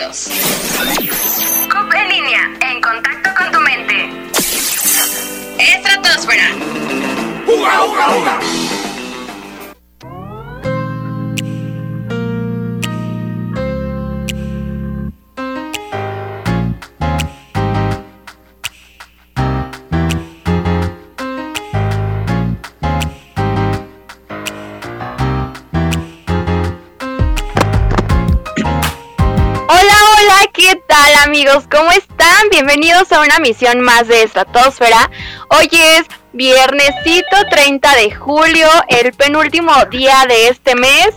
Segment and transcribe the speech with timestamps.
[0.00, 0.28] oídos.
[1.70, 4.10] CUP en línea, en contacto con tu mente.
[5.58, 6.50] Estratosfera.
[7.46, 8.49] ¡Uga, uga, uga!
[31.50, 32.48] ¿Cómo están?
[32.52, 35.10] Bienvenidos a una misión más de Estratosfera.
[35.48, 41.08] Hoy es viernesito 30 de julio, el penúltimo día de este mes.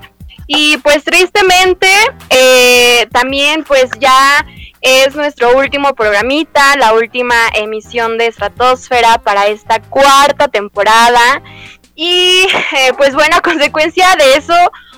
[0.48, 1.88] Y pues tristemente,
[2.32, 4.44] eh, también pues ya
[4.82, 11.44] es nuestro último programita, la última emisión de Estratosfera para esta cuarta temporada.
[11.96, 12.48] Y
[12.78, 14.56] eh, pues bueno, a consecuencia de eso,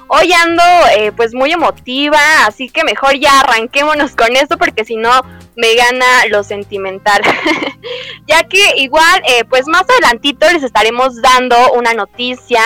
[0.08, 0.64] Hoy ando
[0.98, 5.10] eh, pues muy emotiva, así que mejor ya arranquémonos con esto porque si no
[5.56, 7.22] me gana lo sentimental.
[8.28, 12.62] ya que igual eh, pues más adelantito les estaremos dando una noticia.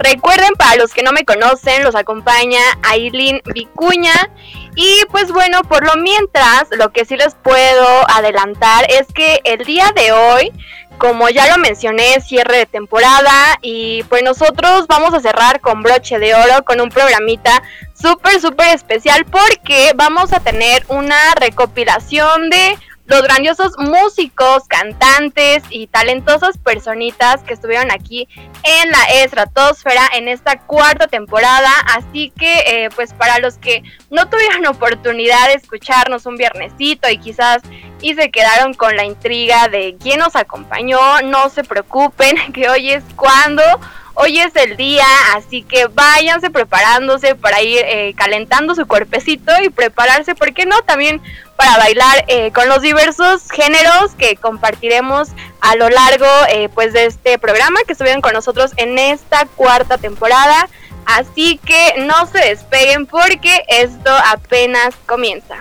[0.00, 4.30] Recuerden, para los que no me conocen, los acompaña Aileen Vicuña.
[4.74, 9.64] Y pues bueno, por lo mientras, lo que sí les puedo adelantar es que el
[9.64, 10.52] día de hoy
[11.00, 16.18] como ya lo mencioné, cierre de temporada y pues nosotros vamos a cerrar con broche
[16.18, 17.62] de oro con un programita
[17.94, 22.78] súper, súper especial porque vamos a tener una recopilación de
[23.10, 28.28] los grandiosos músicos, cantantes y talentosas personitas que estuvieron aquí
[28.62, 31.72] en la estratosfera en esta cuarta temporada.
[31.86, 37.18] Así que, eh, pues para los que no tuvieron oportunidad de escucharnos un viernesito y
[37.18, 37.62] quizás
[38.00, 42.92] y se quedaron con la intriga de quién nos acompañó, no se preocupen, que hoy
[42.92, 43.62] es cuando
[44.22, 49.70] Hoy es el día, así que váyanse preparándose para ir eh, calentando su cuerpecito y
[49.70, 50.82] prepararse, ¿por qué no?
[50.82, 51.22] También
[51.60, 55.28] para bailar eh, con los diversos géneros que compartiremos
[55.60, 59.98] a lo largo eh, pues de este programa que estuvieron con nosotros en esta cuarta
[59.98, 60.70] temporada.
[61.04, 65.56] Así que no se despeguen porque esto apenas comienza.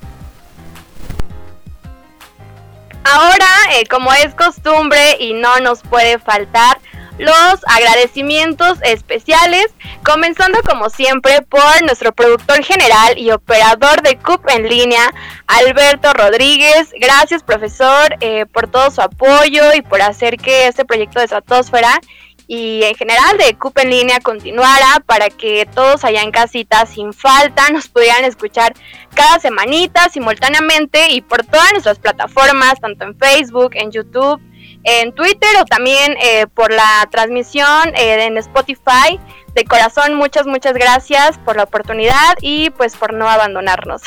[3.03, 3.49] Ahora,
[3.89, 6.79] como es costumbre y no nos puede faltar,
[7.19, 9.67] los agradecimientos especiales,
[10.03, 15.13] comenzando como siempre por nuestro productor general y operador de CUP en línea,
[15.45, 16.89] Alberto Rodríguez.
[16.99, 21.99] Gracias profesor eh, por todo su apoyo y por hacer que este proyecto de Estratosfera
[22.47, 27.13] y en general de CUP en línea continuara para que todos allá en casita sin
[27.13, 28.73] falta nos pudieran escuchar
[29.13, 34.41] cada semanita simultáneamente y por todas nuestras plataformas, tanto en Facebook, en YouTube,
[34.83, 39.19] en Twitter o también eh, por la transmisión eh, en Spotify.
[39.53, 44.03] De corazón, muchas, muchas gracias por la oportunidad y pues por no abandonarnos.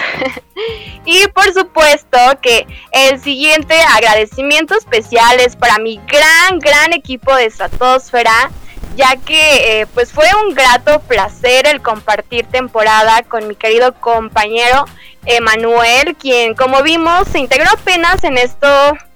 [1.04, 7.50] y por supuesto que el siguiente agradecimiento especial es para mi gran, gran equipo de
[7.50, 8.50] Stratosfera
[8.96, 14.84] ya que eh, pues fue un grato placer el compartir temporada con mi querido compañero
[15.24, 18.66] Emanuel, quien como vimos se integró apenas en esto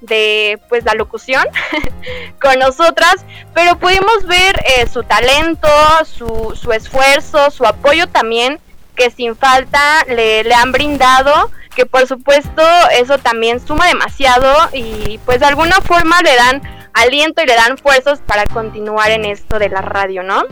[0.01, 1.45] de pues la locución
[2.41, 3.15] con nosotras,
[3.53, 5.67] pero pudimos ver eh, su talento,
[6.05, 8.59] su, su, esfuerzo, su apoyo también
[8.95, 15.19] que sin falta le, le han brindado, que por supuesto eso también suma demasiado y
[15.25, 16.61] pues de alguna forma le dan
[16.93, 20.43] aliento y le dan fuerzas para continuar en esto de la radio, ¿no?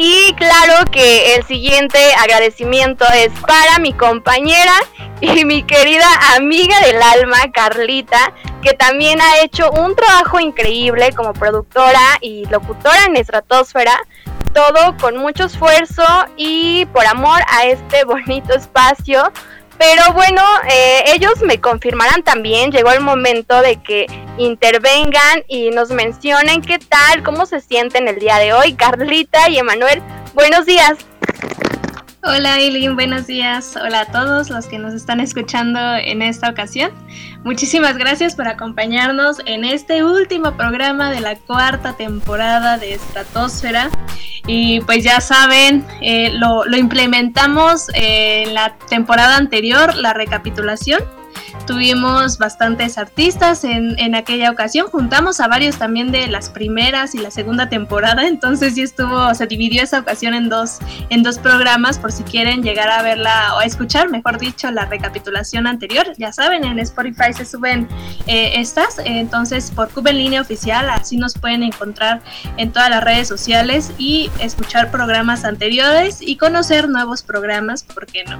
[0.00, 4.74] Y claro que el siguiente agradecimiento es para mi compañera
[5.20, 8.32] y mi querida amiga del alma, Carlita,
[8.62, 13.98] que también ha hecho un trabajo increíble como productora y locutora en Estratosfera,
[14.54, 16.04] todo con mucho esfuerzo
[16.36, 19.32] y por amor a este bonito espacio
[19.78, 24.06] pero bueno, eh, ellos me confirmarán también, llegó el momento de que
[24.36, 28.74] intervengan y nos mencionen qué tal, cómo se sienten el día de hoy.
[28.74, 30.02] Carlita y Emanuel,
[30.34, 30.98] buenos días.
[32.24, 33.76] Hola Eileen, buenos días.
[33.76, 36.90] Hola a todos los que nos están escuchando en esta ocasión.
[37.44, 43.88] Muchísimas gracias por acompañarnos en este último programa de la cuarta temporada de Estratosfera.
[44.48, 51.00] Y pues ya saben, eh, lo, lo, implementamos en la temporada anterior, la recapitulación
[51.68, 57.18] tuvimos bastantes artistas en, en, aquella ocasión, juntamos a varios también de las primeras y
[57.18, 60.78] la segunda temporada, entonces sí estuvo, se dividió esa ocasión en dos,
[61.10, 64.86] en dos programas por si quieren llegar a verla o a escuchar, mejor dicho, la
[64.86, 67.86] recapitulación anterior, ya saben, en Spotify se suben
[68.26, 72.22] eh, estas, entonces por Cube en línea oficial, así nos pueden encontrar
[72.56, 78.24] en todas las redes sociales y escuchar programas anteriores y conocer nuevos programas, ¿por qué
[78.24, 78.38] no?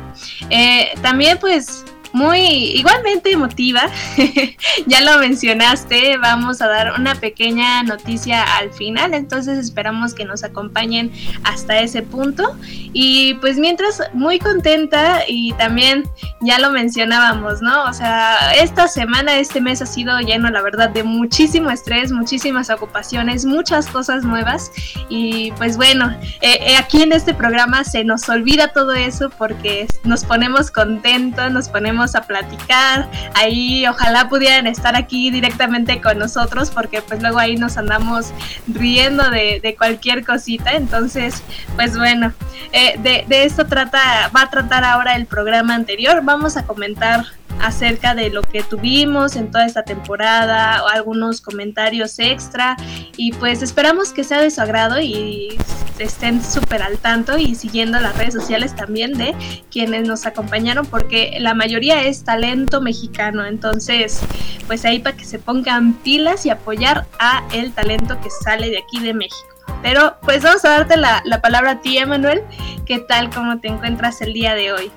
[0.48, 3.82] Eh, también pues muy igualmente emotiva.
[4.87, 10.44] ya lo mencionaste, vamos a dar una pequeña noticia al final, entonces esperamos que nos
[10.44, 11.12] acompañen
[11.44, 12.56] hasta ese punto.
[12.93, 16.05] Y pues mientras, muy contenta y también
[16.40, 17.84] ya lo mencionábamos, ¿no?
[17.84, 22.70] O sea, esta semana, este mes ha sido lleno, la verdad, de muchísimo estrés, muchísimas
[22.70, 24.70] ocupaciones, muchas cosas nuevas.
[25.08, 26.10] Y pues bueno,
[26.40, 31.50] eh, eh, aquí en este programa se nos olvida todo eso porque nos ponemos contentos,
[31.52, 33.10] nos ponemos a platicar.
[33.34, 38.32] Ahí ojalá pudieran estar aquí directamente con nosotros porque pues luego ahí nos andamos
[38.66, 40.72] riendo de, cualquier cosita.
[40.72, 41.42] Entonces,
[41.76, 42.32] pues bueno,
[42.72, 46.20] eh, de, de esto trata, va a tratar ahora el programa anterior.
[46.22, 47.24] Vamos a comentar
[47.60, 52.76] acerca de lo que tuvimos en toda esta temporada o algunos comentarios extra
[53.16, 55.58] y pues esperamos que sea de su agrado y
[55.99, 59.34] estén súper al tanto y siguiendo las redes sociales también de
[59.70, 64.20] quienes nos acompañaron porque la mayoría es talento mexicano entonces
[64.69, 68.78] pues ahí para que se pongan pilas y apoyar a el talento que sale de
[68.78, 69.49] aquí de México.
[69.82, 72.43] Pero pues vamos a darte la, la palabra a ti, Emanuel.
[72.87, 73.31] ¿Qué tal?
[73.31, 74.90] ¿Cómo te encuentras el día de hoy?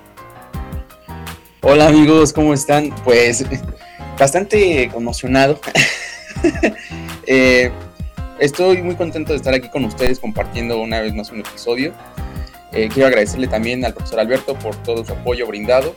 [1.64, 2.92] Hola amigos, ¿cómo están?
[3.04, 3.44] Pues
[4.18, 5.60] bastante conmocionado.
[7.24, 7.70] Eh,
[8.40, 11.92] estoy muy contento de estar aquí con ustedes compartiendo una vez más un episodio.
[12.72, 15.94] Eh, quiero agradecerle también al profesor Alberto por todo su apoyo brindado,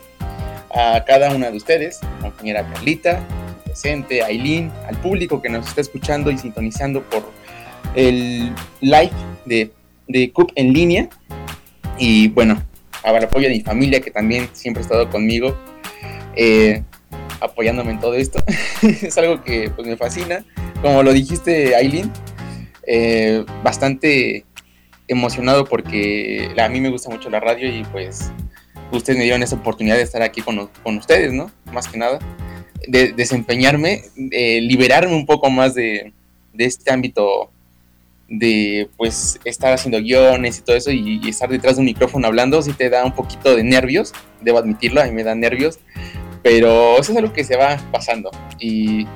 [0.71, 3.25] a cada una de ustedes, compañera Carlita,
[3.63, 7.23] presente, Aileen, al público que nos está escuchando y sintonizando por
[7.95, 9.11] el live
[9.45, 9.71] de,
[10.07, 11.09] de CUP en línea.
[11.97, 12.61] Y bueno,
[13.05, 15.57] al apoyo de mi familia que también siempre ha estado conmigo,
[16.35, 16.83] eh,
[17.39, 18.43] apoyándome en todo esto.
[18.81, 20.45] es algo que pues, me fascina.
[20.81, 22.11] Como lo dijiste, Aileen,
[22.87, 24.45] eh, bastante
[25.07, 28.31] emocionado porque a mí me gusta mucho la radio y pues
[28.91, 31.51] ustedes me dieron esa oportunidad de estar aquí con, con ustedes, ¿no?
[31.71, 32.19] Más que nada,
[32.87, 36.11] de desempeñarme, liberarme un poco más de,
[36.53, 37.51] de este ámbito
[38.27, 42.61] de pues estar haciendo guiones y todo eso y, estar detrás de un micrófono hablando,
[42.61, 45.79] sí te da un poquito de nervios, debo admitirlo, a mí me da nervios,
[46.41, 48.31] pero eso es algo que se va pasando.
[48.59, 49.07] Y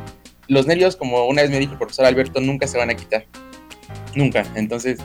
[0.48, 3.26] los nervios, como una vez me dijo el profesor Alberto, nunca se van a quitar,
[4.16, 5.00] nunca, entonces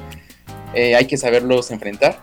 [0.75, 2.19] eh, hay que saberlos enfrentar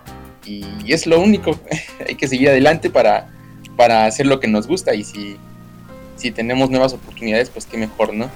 [0.45, 1.59] y, es lo único,
[2.07, 3.29] hay que seguir adelante para,
[3.75, 5.37] para hacer lo que nos gusta y si,
[6.15, 8.29] si tenemos nuevas oportunidades, pues qué mejor, ¿no?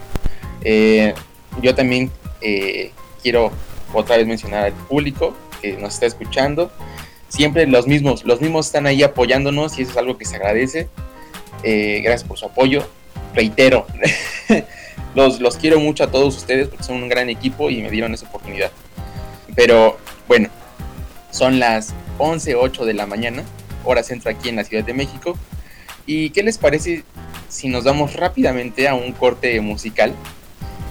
[0.63, 1.13] Eh,
[1.61, 2.09] yo también...
[2.41, 2.91] Eh,
[3.25, 3.51] quiero
[3.91, 6.71] otra vez mencionar al público que nos está escuchando.
[7.27, 10.89] Siempre los mismos, los mismos están ahí apoyándonos y eso es algo que se agradece.
[11.63, 12.87] Eh, gracias por su apoyo.
[13.33, 13.87] Reitero,
[15.15, 18.13] los, los quiero mucho a todos ustedes porque son un gran equipo y me dieron
[18.13, 18.69] esa oportunidad.
[19.55, 20.49] Pero bueno,
[21.31, 23.43] son las 11.08 de la mañana,
[23.83, 25.35] hora centro aquí en la Ciudad de México.
[26.05, 27.03] ¿Y qué les parece
[27.49, 30.13] si nos damos rápidamente a un corte musical?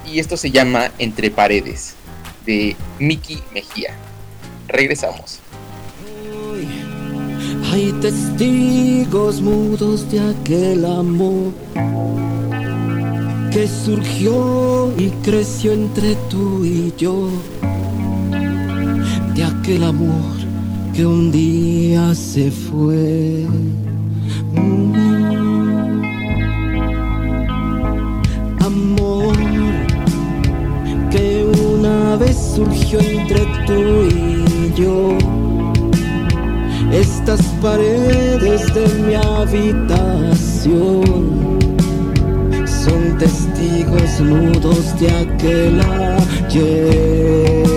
[0.05, 1.95] Y esto se llama Entre Paredes
[2.47, 3.95] de Miki Mejía.
[4.69, 5.41] Regresamos.
[7.73, 11.53] hay testigos mudos de aquel amor
[13.51, 17.29] que surgió y creció entre tú y yo,
[19.35, 20.35] de aquel amor
[20.95, 23.47] que un día se fue.
[32.33, 35.19] Surgió entre tú y yo.
[36.93, 41.03] Estas paredes de mi habitación
[42.67, 45.81] son testigos nudos de aquel
[46.47, 47.74] ayer.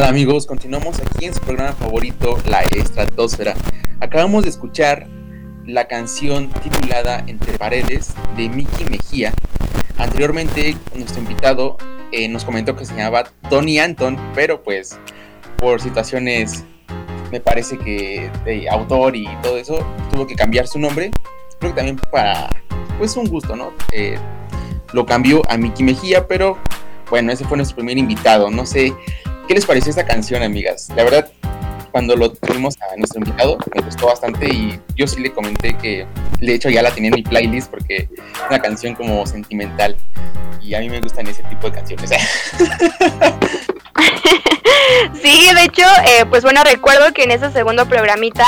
[0.00, 0.46] Tal amigos?
[0.46, 3.54] Continuamos aquí en su programa favorito, La Estratosfera.
[4.00, 5.06] Acabamos de escuchar
[5.66, 9.34] la canción titulada Entre Paredes de Miki Mejía.
[9.98, 11.76] Anteriormente nuestro invitado
[12.12, 14.98] eh, nos comentó que se llamaba Tony Anton, pero pues
[15.58, 16.64] por situaciones,
[17.30, 21.10] me parece que de autor y todo eso, tuvo que cambiar su nombre.
[21.58, 22.48] Creo que también para,
[22.96, 23.74] pues un gusto, ¿no?
[23.92, 24.16] Eh,
[24.94, 26.56] lo cambió a Miki Mejía, pero
[27.10, 28.50] bueno, ese fue nuestro primer invitado.
[28.50, 28.94] No sé,
[29.50, 30.90] ¿qué les pareció esta canción, amigas?
[30.94, 31.28] La verdad,
[31.90, 36.06] cuando lo tuvimos a nuestro invitado, me gustó bastante y yo sí le comenté que,
[36.38, 39.96] de hecho, ya la tenía en mi playlist porque es una canción como sentimental
[40.62, 42.10] y a mí me gustan ese tipo de canciones.
[45.22, 48.46] Sí, de hecho, eh, pues bueno, recuerdo que en ese segundo programita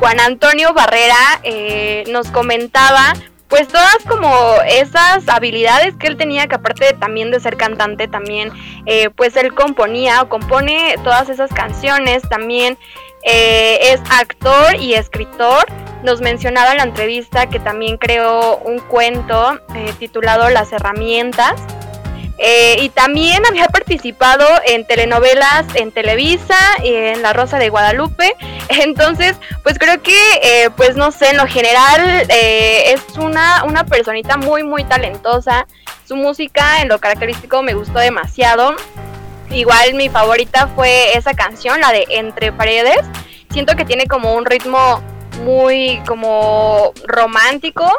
[0.00, 3.14] Juan Antonio Barrera eh, nos comentaba
[3.48, 4.30] pues todas como
[4.66, 8.50] esas habilidades que él tenía, que aparte también de ser cantante, también
[8.86, 12.78] eh, pues él componía o compone todas esas canciones, también
[13.22, 15.66] eh, es actor y escritor.
[16.02, 21.54] Nos mencionaba en la entrevista que también creó un cuento eh, titulado Las herramientas.
[22.38, 28.34] Eh, y también había participado en telenovelas en Televisa y en La Rosa de Guadalupe.
[28.68, 33.84] Entonces, pues creo que, eh, pues no sé, en lo general eh, es una, una
[33.84, 35.66] personita muy, muy talentosa.
[36.06, 38.76] Su música en lo característico me gustó demasiado.
[39.50, 43.00] Igual mi favorita fue esa canción, la de Entre Paredes.
[43.50, 45.02] Siento que tiene como un ritmo
[45.42, 47.90] muy como romántico.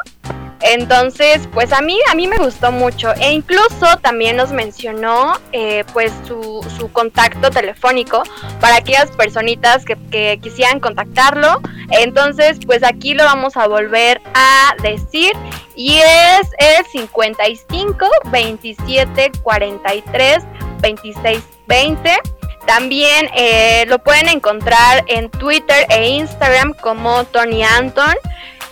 [0.61, 3.13] Entonces, pues a mí, a mí me gustó mucho.
[3.15, 8.23] E incluso también nos mencionó eh, pues su, su contacto telefónico
[8.59, 11.61] para aquellas personitas que, quisieran contactarlo.
[11.91, 15.31] Entonces, pues aquí lo vamos a volver a decir.
[15.75, 20.43] Y es el 55 27 43
[20.81, 22.17] 26 20.
[22.65, 28.13] También eh, lo pueden encontrar en Twitter e Instagram como Tony Anton.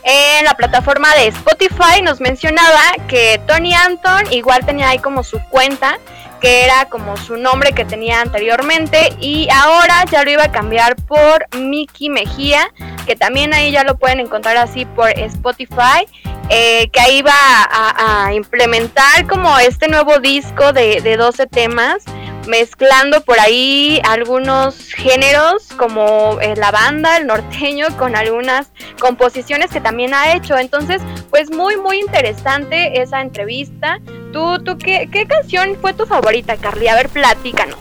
[0.03, 5.39] En la plataforma de Spotify nos mencionaba que Tony Anton igual tenía ahí como su
[5.49, 5.99] cuenta,
[6.39, 10.95] que era como su nombre que tenía anteriormente y ahora ya lo iba a cambiar
[10.95, 12.71] por Miki Mejía,
[13.05, 16.07] que también ahí ya lo pueden encontrar así por Spotify,
[16.49, 22.03] eh, que ahí va a, implementar como este nuevo disco de, de 12 temas
[22.47, 29.81] mezclando por ahí algunos géneros como eh, la banda, el norteño, con algunas composiciones que
[29.81, 30.57] también ha hecho.
[30.57, 33.99] Entonces, pues muy, muy interesante esa entrevista.
[34.33, 36.87] ¿Tú, tú qué, qué canción fue tu favorita, Carly?
[36.87, 37.79] A ver, platícanos.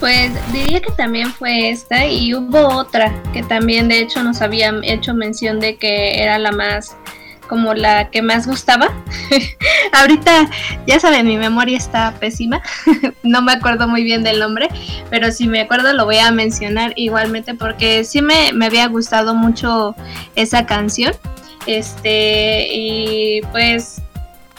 [0.00, 4.82] Pues diría que también fue esta y hubo otra que también de hecho nos habían
[4.82, 6.96] hecho mención de que era la más
[7.50, 8.88] como la que más gustaba.
[9.92, 10.48] Ahorita,
[10.86, 12.62] ya saben, mi memoria está pésima,
[13.24, 14.68] no me acuerdo muy bien del nombre,
[15.10, 19.34] pero si me acuerdo lo voy a mencionar igualmente porque sí me, me había gustado
[19.34, 19.96] mucho
[20.36, 21.12] esa canción.
[21.66, 24.00] Este, y pues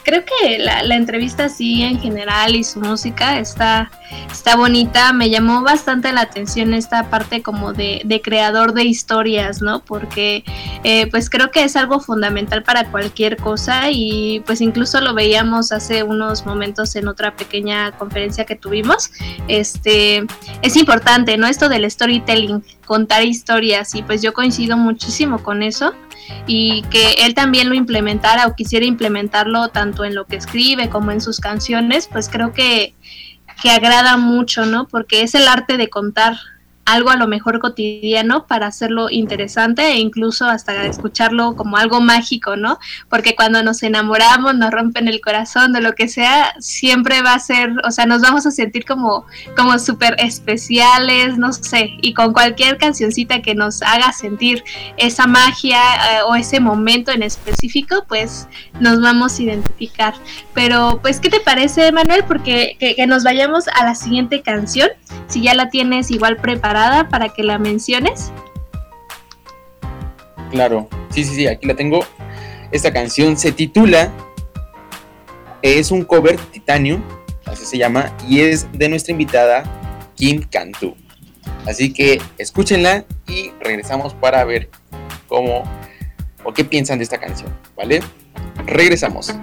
[0.04, 3.92] creo que la, la, entrevista sí en general y su música está,
[4.32, 5.14] está bonita.
[5.14, 9.84] Me llamó bastante la atención esta parte como de, de creador de historias, ¿no?
[9.84, 10.44] Porque
[10.84, 15.72] eh, pues creo que es algo fundamental para cualquier cosa y pues incluso lo veíamos
[15.72, 19.12] hace unos momentos en otra pequeña conferencia que tuvimos.
[19.48, 20.26] Este,
[20.62, 21.48] es importante, ¿no?
[21.48, 25.94] Esto del storytelling, contar historias y pues yo coincido muchísimo con eso
[26.48, 31.12] y que él también lo implementara o quisiera implementarlo tanto en lo que escribe como
[31.12, 32.96] en sus canciones, pues creo que,
[33.62, 34.88] que agrada mucho, ¿no?
[34.88, 36.38] Porque es el arte de contar
[36.92, 42.56] algo a lo mejor cotidiano para hacerlo interesante e incluso hasta escucharlo como algo mágico,
[42.56, 42.80] ¿no?
[43.10, 47.40] Porque cuando nos enamoramos, nos rompen el corazón, de lo que sea, siempre va a
[47.40, 52.34] ser, o sea, nos vamos a sentir como, como súper especiales, no sé, y con
[52.34, 54.64] cualquier cancioncita que nos haga sentir
[54.98, 58.48] esa magia eh, o ese momento en específico, pues
[58.80, 60.14] nos vamos a identificar.
[60.54, 62.24] Pero, pues, ¿qué te parece, Manuel?
[62.28, 64.90] Porque que nos vayamos a la siguiente canción,
[65.28, 68.32] si ya la tienes igual preparada para que la menciones.
[70.50, 72.04] Claro, sí, sí, sí, aquí la tengo.
[72.72, 74.12] Esta canción se titula,
[75.62, 77.02] es un cover Titanio,
[77.46, 79.64] así se llama, y es de nuestra invitada
[80.16, 80.96] Kim Cantu.
[81.68, 84.70] Así que escúchenla y regresamos para ver
[85.28, 85.64] cómo
[86.44, 88.02] o qué piensan de esta canción, ¿vale?
[88.66, 89.34] Regresamos.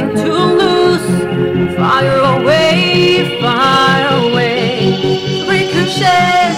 [0.00, 1.76] nothing to lose.
[1.76, 5.44] Fire away, fire away.
[5.48, 6.54] Ricochet,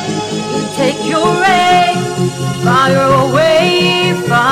[0.76, 1.96] take your aim.
[2.62, 4.49] Fire away, fire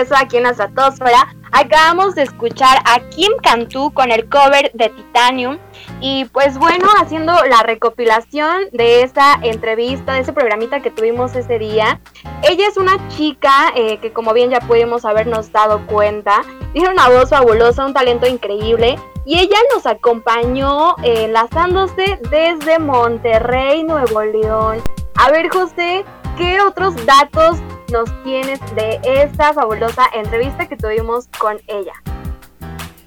[0.00, 4.88] regreso aquí en la estratosfera Acabamos de escuchar a Kim Cantu con el cover de
[4.88, 5.58] Titanium.
[6.00, 11.58] Y pues bueno, haciendo la recopilación de esa entrevista, de ese programita que tuvimos ese
[11.58, 12.00] día.
[12.48, 17.08] Ella es una chica eh, que como bien ya pudimos habernos dado cuenta, tiene una
[17.08, 18.96] voz fabulosa, un talento increíble.
[19.26, 24.80] Y ella nos acompañó enlazándose desde Monterrey, Nuevo León.
[25.16, 26.04] A ver, José,
[26.38, 27.58] ¿qué otros datos
[27.90, 31.92] nos tienes de esta fabulosa entrevista que tuvimos con ella?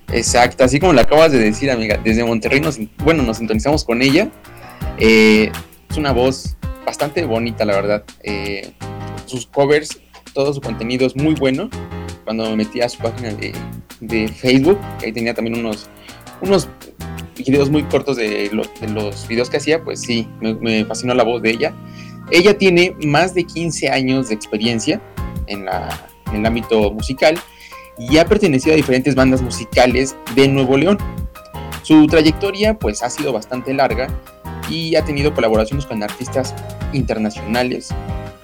[0.10, 4.02] Exacto, así como lo acabas de decir, amiga, desde Monterrey nos, bueno, nos sintonizamos con
[4.02, 4.30] ella.
[5.00, 5.52] Eh,
[5.89, 8.04] es una voz bastante bonita, la verdad.
[8.22, 8.74] Eh,
[9.26, 10.00] sus covers,
[10.34, 11.69] todo su contenido es muy bueno.
[12.24, 13.54] Cuando me metí a su página de,
[14.00, 15.89] de Facebook, ahí tenía también unos,
[16.41, 16.69] unos
[17.36, 21.52] videos muy cortos de, los videos que hacía, pues sí, me, fascinó la voz de
[21.52, 21.74] ella.
[22.34, 25.00] Ella tiene más de 15 años de experiencia
[25.46, 25.67] en,
[26.32, 27.39] en el ámbito musical
[28.00, 30.98] y ha pertenecido a diferentes bandas musicales de Nuevo León.
[31.84, 34.08] Su trayectoria pues ha sido bastante larga
[34.67, 36.56] y ha tenido colaboraciones con artistas
[36.91, 37.89] internacionales.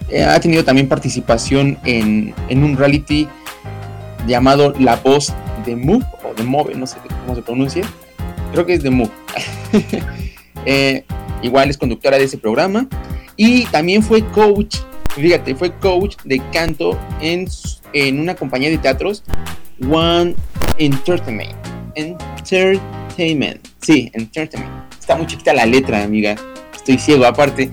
[0.09, 3.27] Eh, ha tenido también participación en, en, un reality
[4.27, 5.33] llamado La Voz
[5.65, 7.83] de Mu o de Move, no sé cómo se pronuncia.
[8.51, 9.07] Creo que es de Mu.
[10.65, 11.05] Eh,
[11.41, 12.85] igual es conductora de ese programa
[13.41, 14.79] y también fue coach,
[15.15, 17.47] fíjate, fue coach de canto en,
[17.93, 19.23] en una compañía de teatros,
[19.89, 20.35] One
[20.77, 21.55] Entertainment.
[21.95, 23.65] Entertainment.
[23.79, 24.93] Sí, Entertainment.
[24.99, 26.35] Está muy chiquita la letra, amiga.
[26.75, 27.71] Estoy ciego aparte.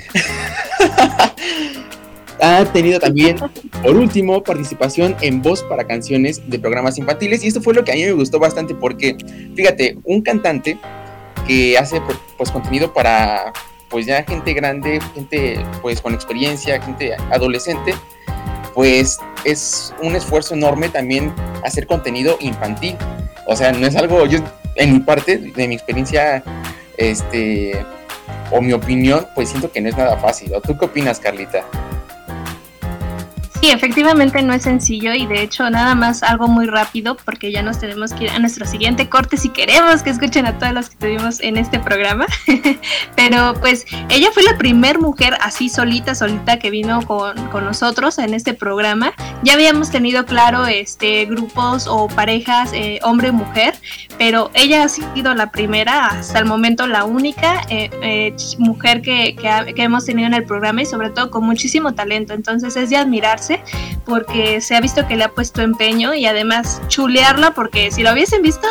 [2.40, 3.36] ha tenido también,
[3.82, 7.42] por último, participación en voz para canciones de programas infantiles.
[7.42, 9.16] Y esto fue lo que a mí me gustó bastante porque,
[9.56, 10.78] fíjate, un cantante
[11.44, 12.00] que hace
[12.38, 13.52] pues contenido para
[13.96, 17.94] pues ya gente grande, gente pues con experiencia, gente adolescente,
[18.74, 21.32] pues es un esfuerzo enorme también
[21.64, 22.94] hacer contenido infantil.
[23.46, 24.40] O sea, no es algo, yo
[24.74, 26.44] en mi parte, de mi experiencia,
[26.98, 27.86] este,
[28.50, 30.52] o mi opinión, pues siento que no es nada fácil.
[30.54, 31.64] ¿O tú qué opinas, Carlita?
[33.60, 37.62] Sí, efectivamente no es sencillo y de hecho nada más algo muy rápido porque ya
[37.62, 40.90] nos tenemos que ir a nuestro siguiente corte si queremos que escuchen a todas las
[40.90, 42.26] que tuvimos en este programa.
[43.16, 48.18] Pero pues ella fue la primer mujer así solita, solita que vino con, con nosotros
[48.18, 49.14] en este programa.
[49.42, 53.74] Ya habíamos tenido claro este grupos o parejas eh, hombre-mujer,
[54.18, 59.34] pero ella ha sido la primera, hasta el momento la única eh, eh, mujer que,
[59.36, 62.34] que, que hemos tenido en el programa y sobre todo con muchísimo talento.
[62.34, 63.45] Entonces es de admirarse
[64.04, 68.12] porque se ha visto que le ha puesto empeño y además chulearla porque si lo
[68.12, 68.66] hubiesen visto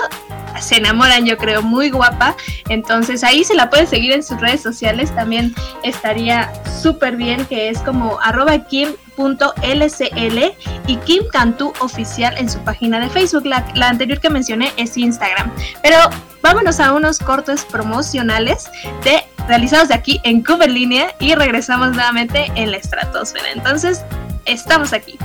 [0.59, 2.35] se enamoran yo creo muy guapa
[2.69, 7.69] entonces ahí se la pueden seguir en sus redes sociales también estaría súper bien que
[7.69, 10.39] es como arroba kim.lcl
[10.87, 13.45] y Kim Cantú oficial en su página de Facebook.
[13.45, 15.51] La, la, anterior que mencioné es Instagram.
[15.81, 15.97] Pero
[16.41, 18.69] vámonos a unos cortes promocionales
[19.03, 23.51] de realizados de aquí en Cover Línea y regresamos nuevamente en la estratosfera.
[23.53, 24.03] Entonces,
[24.45, 25.17] estamos aquí.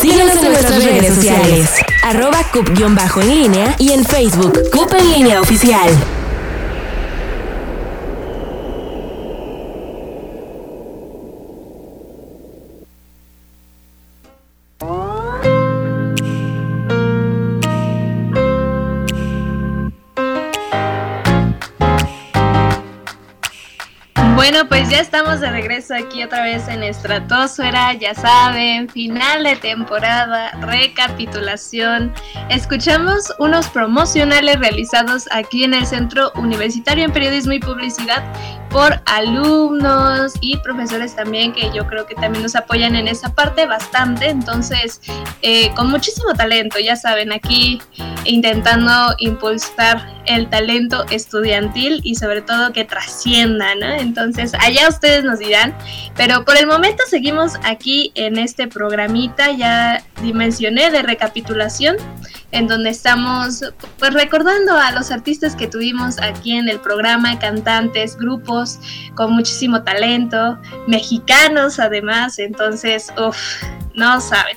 [0.00, 1.70] Síguenos en nuestras redes sociales,
[2.02, 6.19] arroba cup-en línea y en Facebook, Cup en línea oficial.
[24.90, 32.12] Ya estamos de regreso aquí otra vez en Estratosfera, ya saben, final de temporada, recapitulación.
[32.48, 38.24] Escuchamos unos promocionales realizados aquí en el Centro Universitario en Periodismo y Publicidad
[38.70, 43.66] por alumnos y profesores también, que yo creo que también nos apoyan en esa parte
[43.66, 44.28] bastante.
[44.28, 45.00] Entonces,
[45.42, 47.82] eh, con muchísimo talento, ya saben, aquí
[48.24, 53.86] intentando impulsar el talento estudiantil y sobre todo que trascienda, ¿no?
[53.86, 55.74] Entonces, allá ustedes nos dirán,
[56.16, 61.96] pero por el momento seguimos aquí en este programita, ya dimensioné de recapitulación,
[62.52, 63.62] en donde estamos
[63.98, 68.78] pues recordando a los artistas que tuvimos aquí en el programa, cantantes, grupos
[69.14, 73.62] con muchísimo talento, mexicanos además, entonces, uff,
[73.94, 74.56] no saben,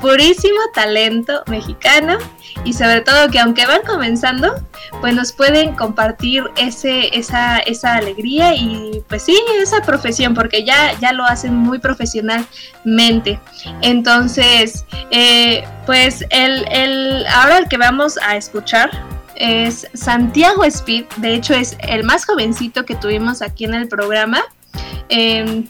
[0.00, 2.18] purísimo talento mexicano
[2.64, 4.54] y sobre todo que aunque van comenzando,
[5.00, 10.98] pues nos pueden compartir ese, esa, esa alegría y pues sí, esa profesión, porque ya,
[11.00, 13.40] ya lo hacen muy profesionalmente.
[13.82, 18.90] Entonces, eh, pues el, el, ahora el que vamos a escuchar
[19.36, 24.42] es Santiago Speed, de hecho es el más jovencito que tuvimos aquí en el programa.
[25.08, 25.66] Em,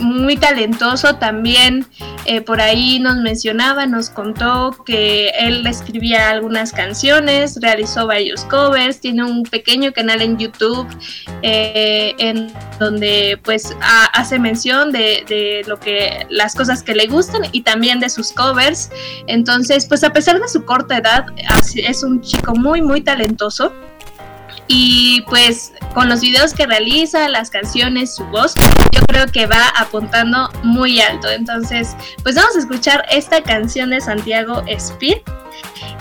[0.00, 1.86] muy talentoso también.
[2.26, 9.00] Eh, por ahí nos mencionaba, nos contó que él escribía algunas canciones, realizó varios covers,
[9.00, 10.86] tiene un pequeño canal en YouTube
[11.42, 13.76] eh, en donde pues
[14.12, 18.32] hace mención de, de, lo que las cosas que le gustan y también de sus
[18.32, 18.90] covers.
[19.26, 21.26] Entonces, pues a pesar de su corta edad,
[21.76, 23.72] es un chico muy muy talentoso
[24.66, 28.54] y pues con los videos que realiza, las canciones, su voz,
[28.92, 31.28] yo creo que va apuntando muy alto.
[31.28, 35.18] Entonces, pues vamos a escuchar esta canción de Santiago Speed,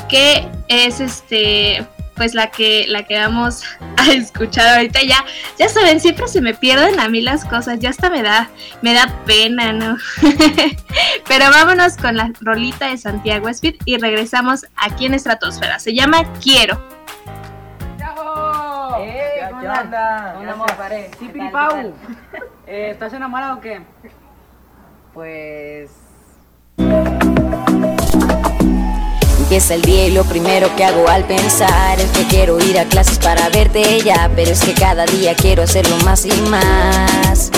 [0.10, 3.64] que es este pues la que la que vamos
[3.98, 5.02] a escuchar ahorita.
[5.02, 5.26] Ya
[5.58, 8.50] ya saben siempre se me pierden a mí las cosas ya hasta me da
[8.82, 9.98] me da pena no
[11.28, 15.80] pero vámonos con la rolita de Santiago Speed y regresamos aquí en Estratosfera.
[15.80, 17.03] Se llama Quiero
[19.64, 19.66] ¡Eh!
[19.66, 20.34] ¿Cómo anda?
[20.34, 20.72] ¿Cómo andamos?
[21.20, 21.94] Sí, Piripau.
[22.68, 23.82] Eh, ¿Estás enamorado o qué?
[25.14, 25.92] Pues...
[29.40, 32.86] Empieza el día y lo primero que hago al pensar es que quiero ir a
[32.86, 37.52] clases para verte ya, pero es que cada día quiero hacerlo más y más.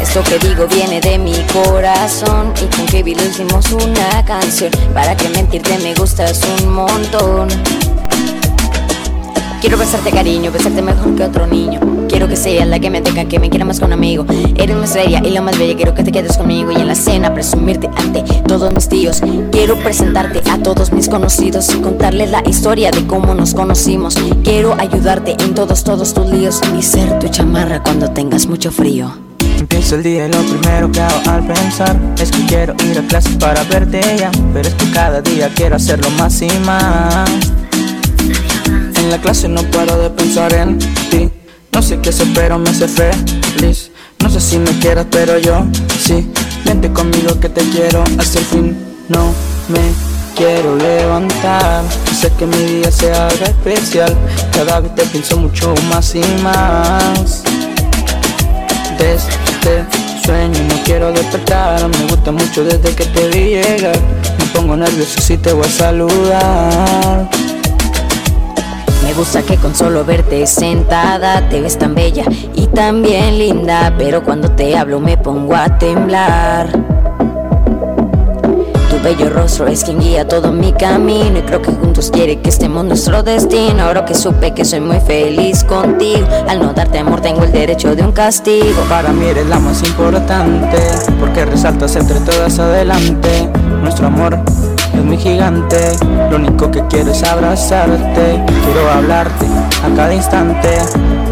[0.00, 4.70] Esto que digo viene de mi corazón y con Kevin lo hicimos una canción.
[4.94, 7.48] Para que mentirte me gustas un montón.
[9.64, 11.80] Quiero besarte cariño, besarte mejor que otro niño.
[12.06, 14.26] Quiero que seas la que me tenga, que me quiera más con un amigo.
[14.56, 16.94] Eres más seria y la más bella, quiero que te quedes conmigo Y en la
[16.94, 19.22] cena presumirte ante todos mis tíos.
[19.52, 24.16] Quiero presentarte a todos mis conocidos Y contarles la historia de cómo nos conocimos.
[24.42, 29.16] Quiero ayudarte en todos, todos tus líos Y ser tu chamarra cuando tengas mucho frío.
[29.58, 33.02] Empiezo el día y lo primero que hago al pensar Es que quiero ir a
[33.06, 34.30] clases para verte ya.
[34.52, 37.54] Pero es que cada día quiero hacerlo más y más
[39.04, 40.78] en la clase no paro de pensar en
[41.10, 41.30] ti.
[41.72, 43.90] No sé qué sé, pero me hace feliz.
[44.20, 45.66] No sé si me quieras, pero yo
[46.00, 46.30] sí.
[46.64, 48.76] Vente conmigo que te quiero hasta el fin.
[49.08, 49.34] No
[49.68, 49.80] me
[50.34, 51.82] quiero levantar.
[52.18, 54.16] Sé que mi día se haga especial.
[54.52, 57.42] Cada vez te pienso mucho más y más.
[58.98, 59.84] Desde
[60.24, 61.88] sueño no quiero despertar.
[61.88, 63.98] Me gusta mucho desde que te vi llegar.
[64.38, 67.43] Me pongo nervioso si te voy a saludar.
[69.16, 74.24] Gusta que con solo verte sentada te ves tan bella y tan bien linda, pero
[74.24, 76.68] cuando te hablo me pongo a temblar.
[78.90, 82.48] Tu bello rostro es quien guía todo mi camino y creo que juntos quiere que
[82.48, 83.84] estemos nuestro destino.
[83.84, 87.94] Ahora que supe que soy muy feliz contigo, al no darte amor tengo el derecho
[87.94, 88.82] de un castigo.
[88.88, 90.78] Para mí eres la más importante,
[91.20, 93.48] porque resaltas entre todas adelante.
[93.80, 94.40] Nuestro amor
[94.94, 95.76] es muy gigante.
[96.30, 98.42] Lo único que quiero es abrazarte.
[98.64, 99.46] Quiero hablarte
[99.84, 100.68] a cada instante,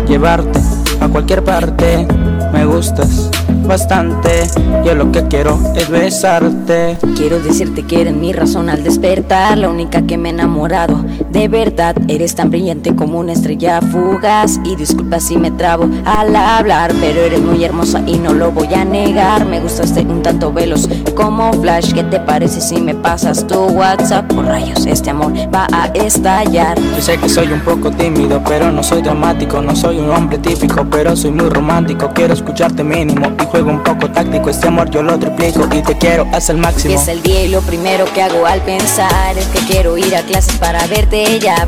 [0.08, 0.60] llevarte
[1.00, 2.06] a cualquier parte.
[2.52, 3.30] Me gustas
[3.66, 4.46] bastante.
[4.84, 6.98] Yo lo que quiero es besarte.
[7.16, 11.04] Quiero decirte que eres mi razón al despertar, la única que me he enamorado.
[11.32, 14.60] De verdad, eres tan brillante como una estrella fugaz.
[14.64, 18.72] Y disculpa si me trabo al hablar, pero eres muy hermosa y no lo voy
[18.74, 19.46] a negar.
[19.46, 21.94] Me gustaste un tanto veloz como flash.
[21.94, 24.30] ¿Qué te parece si me pasas tu WhatsApp?
[24.30, 26.78] Por rayos, este amor va a estallar.
[26.78, 29.62] Yo sé que soy un poco tímido, pero no soy dramático.
[29.62, 32.10] No soy un hombre típico, pero soy muy romántico.
[32.14, 34.50] Quiero escucharte mínimo y juego un poco táctico.
[34.50, 36.94] Este amor yo lo triplico y te quiero hasta el máximo.
[36.94, 40.20] Es el día y lo primero que hago al pensar es que quiero ir a
[40.20, 41.21] clases para verte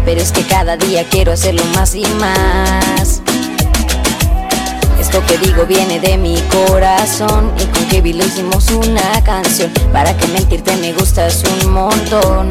[0.05, 3.23] pero es que cada día quiero hacerlo más y más.
[4.99, 9.71] Esto que digo viene de mi corazón y con Kevin lo hicimos una canción.
[9.93, 12.51] Para que mentirte me gustas un montón.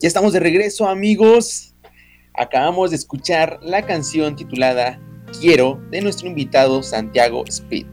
[0.00, 1.74] Ya estamos de regreso, amigos.
[2.32, 5.00] Acabamos de escuchar la canción titulada
[5.40, 7.86] Quiero de nuestro invitado Santiago Speed.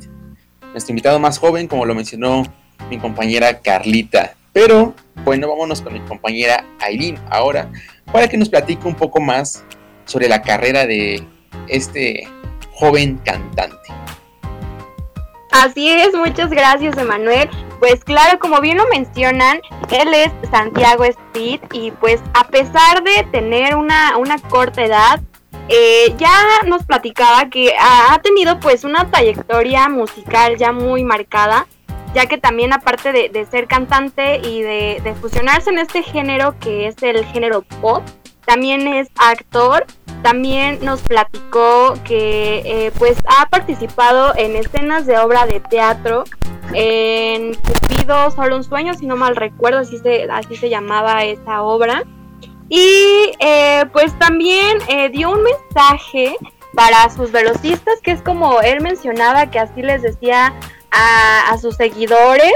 [0.72, 2.44] Nuestro invitado más joven, como lo mencionó
[2.91, 4.36] mi compañera Carlita.
[4.54, 7.72] Pero bueno, vámonos con mi compañera Aileen ahora
[8.12, 9.65] para que nos platique un poco más
[10.06, 11.28] sobre la carrera de
[11.68, 12.28] este
[12.72, 13.89] joven cantante.
[15.52, 17.50] Así es, muchas gracias Emanuel.
[17.79, 19.59] Pues claro, como bien lo mencionan,
[19.91, 25.21] él es Santiago Speed y pues a pesar de tener una, una corta edad,
[25.67, 26.31] eh, ya
[26.67, 31.67] nos platicaba que ha tenido pues una trayectoria musical ya muy marcada
[32.15, 36.95] ya que también aparte de, ser cantante y de, fusionarse en este género que es
[37.03, 38.03] el género pop,
[38.45, 39.85] también es actor,
[40.23, 46.23] también nos platicó que eh, pues ha participado en escenas de obra de teatro,
[46.75, 51.63] en Cupido, solo un sueño, si no mal recuerdo, así se, así se llamaba esa
[51.63, 52.03] obra.
[52.67, 56.35] Y eh, pues también eh, dio un mensaje
[56.75, 60.53] para sus velocistas, que es como él mencionaba, que así les decía
[60.91, 62.53] a, sus seguidores,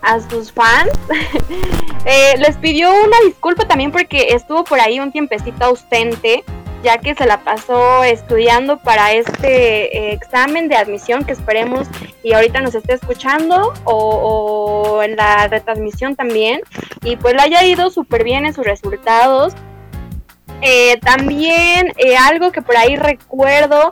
[0.00, 0.90] a sus fans.
[2.04, 6.42] Eh, les pidió una disculpa también porque estuvo por ahí un tiempecito ausente,
[6.82, 11.88] ya que se la pasó estudiando para este eh, examen de admisión que esperemos
[12.22, 16.60] y ahorita nos esté escuchando o, en la retransmisión también.
[17.02, 19.54] Y pues le haya ido súper bien en sus resultados.
[20.60, 23.90] Eh, también algo que por ahí recuerdo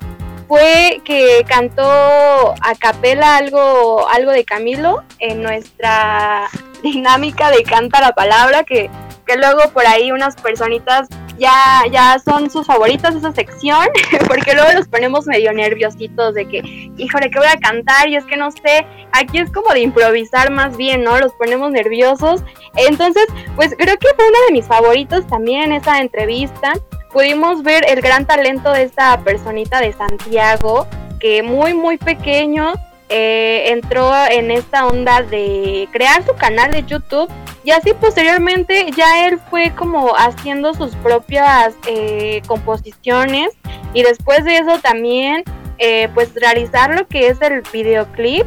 [0.51, 6.49] fue que cantó a capela algo, algo de Camilo en nuestra
[6.83, 8.91] dinámica de Canta la Palabra, que,
[9.27, 11.09] que luego por ahí unas personitas
[11.41, 13.89] ya, ya son sus favoritas esa sección,
[14.29, 16.59] porque luego los ponemos medio nerviositos de que,
[16.97, 18.09] híjole, ¿qué voy a cantar?
[18.09, 21.19] Y es que no sé, aquí es como de improvisar más bien, ¿no?
[21.19, 22.45] Los ponemos nerviosos.
[22.77, 23.27] Entonces,
[23.57, 26.75] pues creo que fue una de mis favoritos también esa entrevista
[27.13, 30.87] pudimos ver el gran talento de esta personita de Santiago,
[31.19, 32.75] que muy, muy pequeño
[33.11, 37.29] eh, entró en esta onda de crear su canal de YouTube
[37.65, 43.51] y así posteriormente ya él fue como haciendo sus propias eh, composiciones
[43.95, 45.43] y después de eso también
[45.79, 48.47] eh, pues realizar lo que es el videoclip.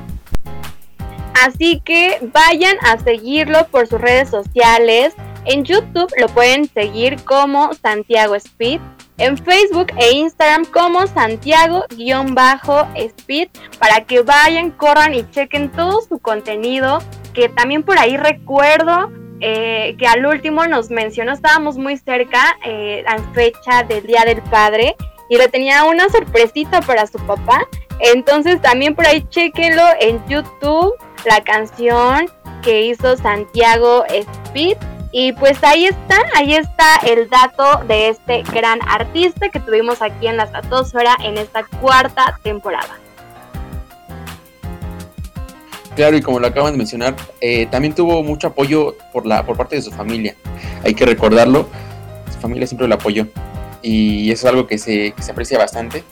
[1.44, 5.14] Así que vayan a seguirlo por sus redes sociales.
[5.46, 8.80] En YouTube lo pueden seguir como Santiago Speed.
[9.18, 13.50] En Facebook e Instagram como Santiago-Speed
[13.80, 16.98] para que vayan, corran y chequen todo su contenido.
[17.34, 23.06] Que también por ahí recuerdo eh, que al último nos mencionó, estábamos muy cerca eh,
[23.34, 24.96] fecha del Día del Padre
[25.30, 27.66] y le tenía una sorpresita para su papá.
[28.00, 30.94] Entonces también por ahí chequenlo en YouTube,
[31.26, 32.26] la canción
[32.62, 34.78] que hizo Santiago Speed
[35.16, 40.26] y pues ahí está, ahí está el dato de este gran artista que tuvimos aquí
[40.26, 43.00] en la Satosfera en esta cuarta temporada.
[45.96, 49.56] Claro, y como lo acaban de mencionar, eh, también tuvo mucho apoyo por, la, por
[49.56, 50.36] parte de su familia.
[50.84, 51.68] Hay que recordarlo,
[52.34, 53.28] su familia siempre lo apoyó.
[53.84, 56.04] Y eso es algo que se, que se aprecia bastante.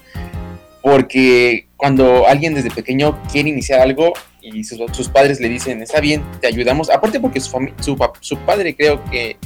[0.82, 6.24] Porque cuando alguien desde pequeño quiere iniciar algo, y sus, padres le dicen, está bien,
[6.40, 6.90] te ayudamos.
[6.90, 7.72] Aparte porque su,
[8.22, 9.38] su, padre creo que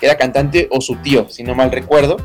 [0.00, 2.16] era cantante o su tío, si no mal recuerdo,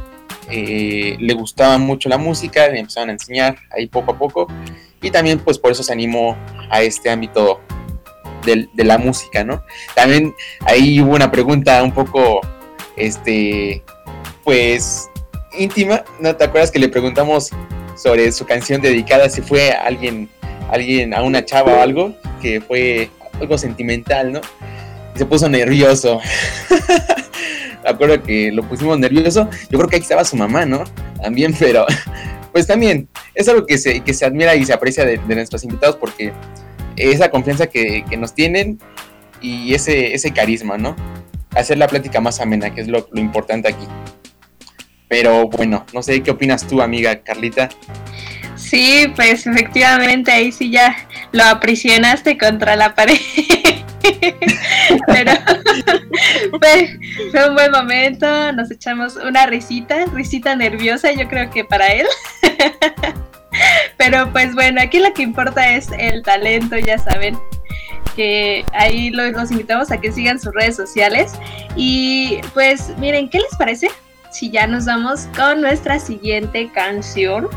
[0.49, 4.47] eh, le gustaba mucho la música, le empezaron a enseñar ahí poco a poco
[5.01, 6.37] y también pues por eso se animó
[6.69, 7.59] a este ámbito
[8.45, 9.63] de, de la música, ¿no?
[9.95, 12.41] También ahí hubo una pregunta un poco,
[12.95, 13.83] este,
[14.43, 15.09] pues
[15.57, 17.51] íntima, ¿no te acuerdas que le preguntamos
[17.95, 20.29] sobre su canción dedicada si fue a alguien
[20.73, 24.41] alguien, a una chava o algo, que fue algo sentimental, ¿no?
[25.15, 26.19] Se puso nervioso.
[27.83, 29.49] Me acuerdo que lo pusimos nervioso.
[29.69, 30.83] Yo creo que ahí estaba su mamá, ¿no?
[31.21, 31.85] También, pero
[32.51, 35.95] pues también es algo que se, que se admira y se aprecia de, nuestros invitados
[35.97, 36.33] porque
[36.95, 38.79] esa confianza que, nos tienen
[39.41, 40.95] y ese, ese carisma, ¿no?
[41.55, 43.85] Hacer la plática más amena, que es lo, lo importante aquí.
[45.13, 47.69] Pero bueno, no sé qué opinas tú, amiga Carlita.
[48.55, 53.19] Sí, pues efectivamente ahí sí ya lo aprisionaste contra la pared.
[55.05, 55.33] Pero
[56.59, 56.99] fue,
[57.31, 62.07] fue, un buen momento, nos echamos una risita, risita nerviosa, yo creo que para él.
[63.97, 67.37] Pero pues bueno, aquí lo que importa es el talento, ya saben
[68.15, 71.33] que ahí los, invitamos a que sigan sus redes sociales.
[71.75, 73.91] Y pues miren, ¿qué les parece?
[74.33, 77.49] Si ya nos vamos con nuestra siguiente canción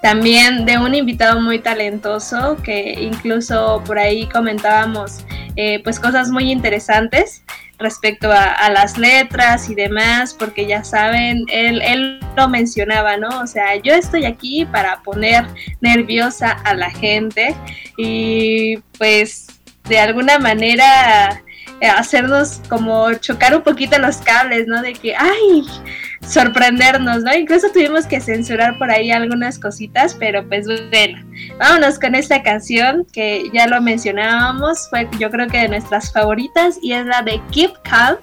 [0.00, 5.24] también de un invitado muy talentoso que incluso por ahí comentábamos
[5.56, 7.42] eh, pues cosas muy interesantes
[7.80, 13.40] respecto a, las letras y demás, porque ya saben, él, él lo mencionaba, ¿no?
[13.40, 15.46] O sea, yo estoy aquí para poner
[15.80, 17.56] nerviosa a la gente
[17.96, 19.48] y pues
[19.88, 21.42] de alguna manera
[21.88, 24.82] hacernos como chocar un poquito los cables, ¿no?
[24.82, 25.64] De que, ay,
[26.26, 27.34] sorprendernos, ¿no?
[27.34, 31.24] Incluso tuvimos que censurar por ahí algunas cositas, pero pues bueno,
[31.58, 36.78] vámonos con esta canción que ya lo mencionábamos, fue yo creo que de nuestras favoritas
[36.82, 38.18] y es la de Keep Calm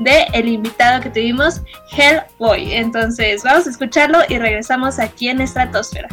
[0.00, 1.62] de el invitado que tuvimos,
[1.96, 2.74] Hellboy.
[2.74, 6.08] Entonces, vamos a escucharlo y regresamos aquí en Estratosfera.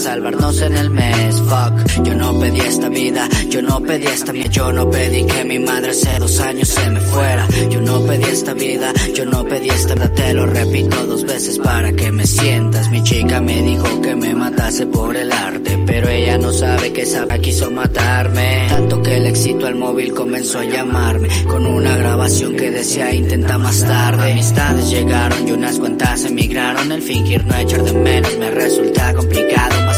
[0.00, 1.36] Salvarnos en el mes.
[1.36, 5.44] Fuck, yo no pedí esta vida, yo no pedí esta vida Yo no pedí que
[5.44, 7.46] mi madre hace dos años se me fuera.
[7.70, 11.58] Yo no pedí esta vida, yo no pedí esta vida Te lo repito dos veces
[11.58, 12.90] para que me sientas.
[12.90, 17.02] Mi chica me dijo que me matase por el arte Pero ella no sabe que
[17.02, 18.66] esa quiso matarme.
[18.68, 21.28] Tanto que el éxito al móvil comenzó a llamarme.
[21.46, 24.32] Con una grabación que decía intenta más tarde.
[24.32, 26.92] Amistades llegaron y unas cuantas emigraron.
[26.92, 29.89] El fingir no echar de menos me resulta complicado.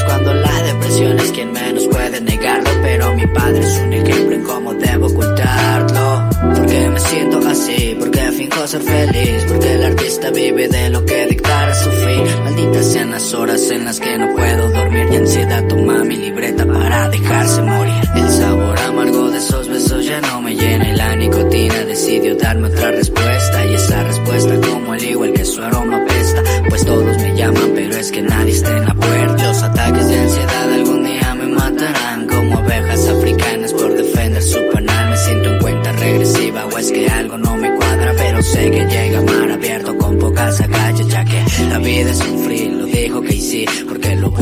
[0.82, 2.70] Más cuando la depresión es quien menos puede negarlo.
[2.82, 6.28] Pero mi padre es un ejemplo en cómo debo ocultarlo.
[6.54, 9.44] Porque me siento así, porque finjo ser feliz.
[9.48, 12.24] Porque el artista vive de lo que dictara su fin.
[12.44, 15.06] Malditas sean las horas en las que no puedo dormir.
[15.12, 18.02] Y ansiedad toma mi libreta para dejarse morir.
[18.16, 20.88] El sabor amargo de esos besos ya no me llena.
[20.88, 22.91] Y la nicotina decidió darme otra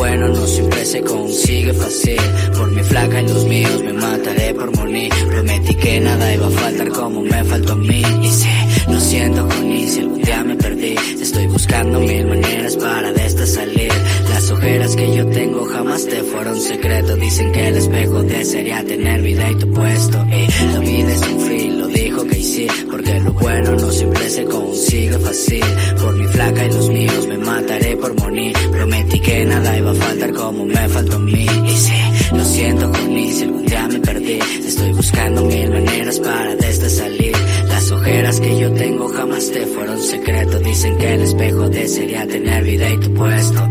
[0.01, 2.23] bueno no siempre se consigue fácil.
[2.57, 5.13] Por mi flaca y los míos me mataré por morir.
[5.29, 8.03] Prometí que nada iba a faltar como me faltó a mí.
[8.23, 8.49] Y sí,
[8.89, 10.95] lo siento Connie, si algún día me perdí.
[11.21, 13.93] Estoy buscando mil maneras para de esta salir.
[14.31, 17.17] Las ojeras que yo tengo jamás te fueron secreto.
[17.17, 20.19] Dicen que el espejo desearía tener vida y tu puesto.
[20.31, 21.41] Y la vida es un
[23.21, 25.65] lo bueno no siempre se consigue fácil
[26.01, 29.95] Por mi flaca y los míos me mataré por morir Prometí que nada iba a
[29.95, 32.03] faltar como me faltó a mí Y sí,
[32.33, 36.89] lo siento Connie, si algún día me perdí Estoy buscando mil maneras para de esta
[36.89, 37.33] salir.
[37.69, 40.59] Las ojeras que yo tengo jamás te fueron secreto.
[40.61, 43.70] Dicen que el espejo desearía tener vida y tu puesto.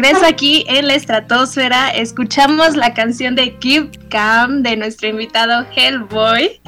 [0.00, 1.90] Regreso aquí en la estratosfera.
[1.90, 6.60] Escuchamos la canción de Keep Calm de nuestro invitado Hellboy.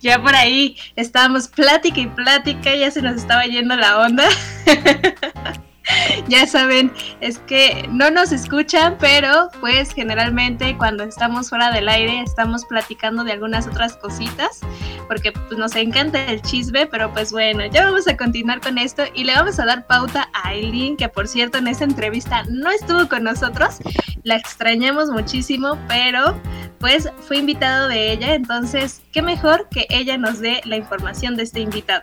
[0.00, 4.28] Ya por ahí estábamos plática y plática, ya se nos estaba yendo la onda.
[6.28, 12.20] ya saben, es que no nos escuchan, pero pues generalmente cuando estamos fuera del aire
[12.20, 14.60] estamos platicando de algunas otras cositas,
[15.06, 19.04] porque pues nos encanta el chisme, pero pues bueno, ya vamos a continuar con esto
[19.14, 22.70] y le vamos a dar pauta a Aileen, que por cierto en esta entrevista no
[22.70, 23.78] estuvo con nosotros,
[24.22, 26.40] la extrañamos muchísimo, pero
[26.78, 31.44] pues fue invitado de ella, entonces qué mejor que ella nos dé la información de
[31.44, 32.02] este invitado.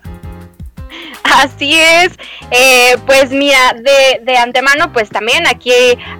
[1.23, 2.11] Así es,
[2.51, 5.71] eh, pues mira, de, de, antemano pues también aquí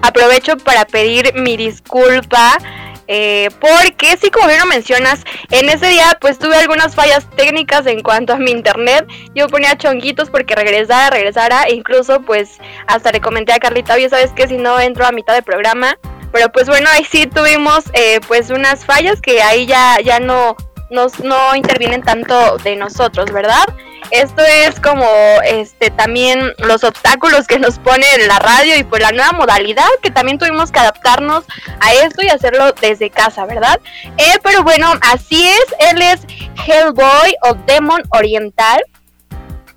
[0.02, 2.58] aprovecho para pedir mi disculpa.
[3.06, 7.86] Eh, porque sí, como bien lo mencionas, en ese día pues tuve algunas fallas técnicas
[7.86, 9.06] en cuanto a mi internet.
[9.34, 11.64] Yo ponía chonguitos porque regresara, regresara.
[11.64, 15.12] E incluso pues hasta le comenté a Carlita, oye, ¿sabes que Si no entro a
[15.12, 15.98] mitad de programa.
[16.32, 20.56] Pero pues bueno, ahí sí tuvimos eh, pues unas fallas que ahí ya, ya no,
[20.90, 23.64] nos, no intervienen tanto de nosotros, ¿verdad?
[24.10, 25.06] Esto es como
[25.44, 30.10] este también los obstáculos que nos pone la radio y pues la nueva modalidad que
[30.10, 31.44] también tuvimos que adaptarnos
[31.80, 33.80] a esto y hacerlo desde casa, ¿verdad?
[34.18, 36.20] Eh, pero bueno, así es, él es
[36.66, 38.82] Hellboy o Demon Oriental.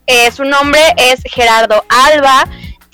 [0.05, 2.47] Eh, su nombre es Gerardo Alba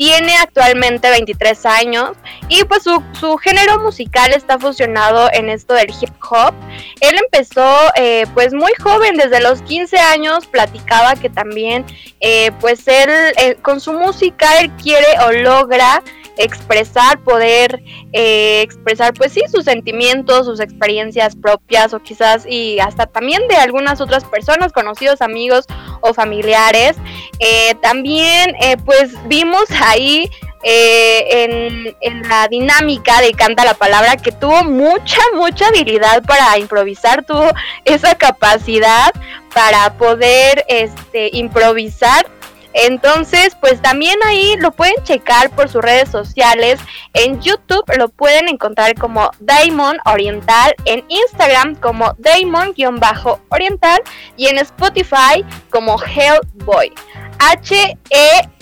[0.03, 2.17] tiene actualmente 23 años
[2.49, 6.53] y pues su, género musical está fusionado en esto del hip hop.
[6.99, 11.85] Él empezó eh, pues muy joven, desde los 15 años, platicaba que también
[12.19, 16.03] eh, pues él eh, con su música él quiere o logra
[16.37, 23.05] expresar, poder eh, expresar pues sí sus sentimientos, sus experiencias propias o quizás y hasta
[23.05, 25.65] también de algunas otras personas, conocidos, amigos
[26.01, 26.95] o familiares.
[27.39, 30.29] Eh, también eh, pues vimos ahí
[30.65, 37.25] en, en, la dinámica de Canta la Palabra que tuvo mucha, mucha habilidad para improvisar,
[37.25, 37.51] tuvo
[37.83, 39.11] esa capacidad
[39.53, 42.25] para poder este, improvisar
[42.73, 46.79] Entonces, pues también ahí lo pueden checar por sus redes sociales.
[47.13, 54.01] En YouTube lo pueden encontrar como Daimon Oriental, en Instagram como Daimon-Oriental
[54.37, 56.91] y en Spotify como Hellboy.
[57.39, 58.53] H-E-L-L-B-O-Y.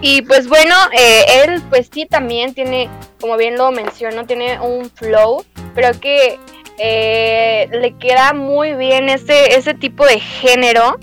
[0.00, 2.88] Y pues bueno, eh, él pues sí también tiene,
[3.20, 5.44] como bien lo menciono, tiene un flow.
[5.74, 6.38] Creo que
[6.78, 10.98] eh, le queda muy bien ese, ese tipo de género.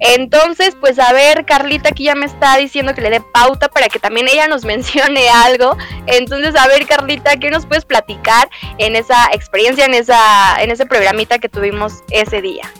[0.00, 3.88] Entonces, pues a ver, Carlita aquí ya me está diciendo que le dé pauta para
[3.88, 5.76] que también ella nos mencione algo.
[6.06, 10.86] Entonces, a ver, Carlita, ¿qué nos puedes platicar en esa experiencia, en esa, en ese
[10.86, 12.70] programita que tuvimos ese día?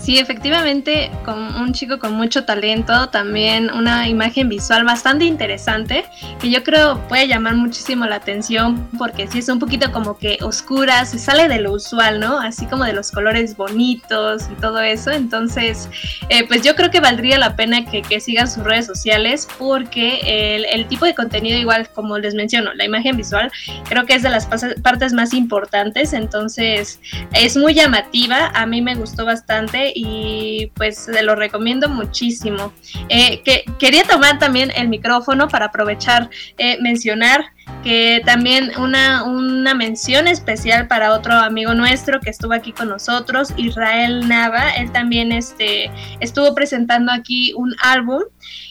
[0.00, 6.06] Sí, efectivamente, con un chico con mucho talento, también una imagen visual bastante interesante,
[6.40, 10.38] que yo creo puede llamar muchísimo la atención porque sí es un poquito como que
[10.40, 12.40] oscura, se sale de lo usual, ¿no?
[12.40, 15.10] Así como de los colores bonitos y todo eso.
[15.10, 15.90] Entonces,
[16.30, 20.20] eh, pues yo creo que valdría la pena que, sigan sus redes sociales porque
[20.56, 23.50] el, el, tipo de contenido, igual como les menciono, la imagen visual,
[23.88, 24.46] creo que es de las
[24.82, 26.14] partes más importantes.
[26.14, 27.00] Entonces,
[27.32, 32.72] es muy llamativa, a mí me gustó bastante y pues se lo recomiendo muchísimo.
[33.08, 37.52] Eh, que, quería tomar también el micrófono para aprovechar, eh, mencionar
[37.84, 43.54] que también una, una mención especial para otro amigo nuestro que estuvo aquí con nosotros,
[43.56, 48.22] Israel Nava, él también este, estuvo presentando aquí un álbum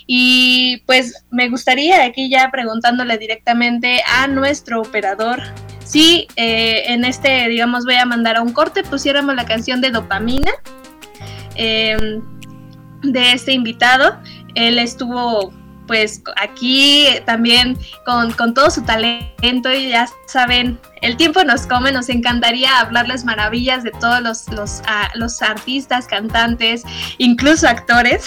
[0.06, 5.42] y pues me gustaría aquí ya preguntándole directamente a nuestro operador
[5.90, 9.90] si eh, en este, digamos, voy a mandar a un corte, pusiéramos la canción de
[9.90, 10.52] Dopamina
[11.62, 12.22] Em,
[13.02, 14.18] de este invitado.
[14.56, 15.52] Él estuvo
[15.88, 21.92] pues aquí también con, con, todo su talento y ya saben el tiempo nos come,
[21.92, 25.10] nos encantaría hablarles maravillas de todos los, los, ah,
[25.42, 26.84] artistas, cantantes,
[27.18, 28.26] incluso actores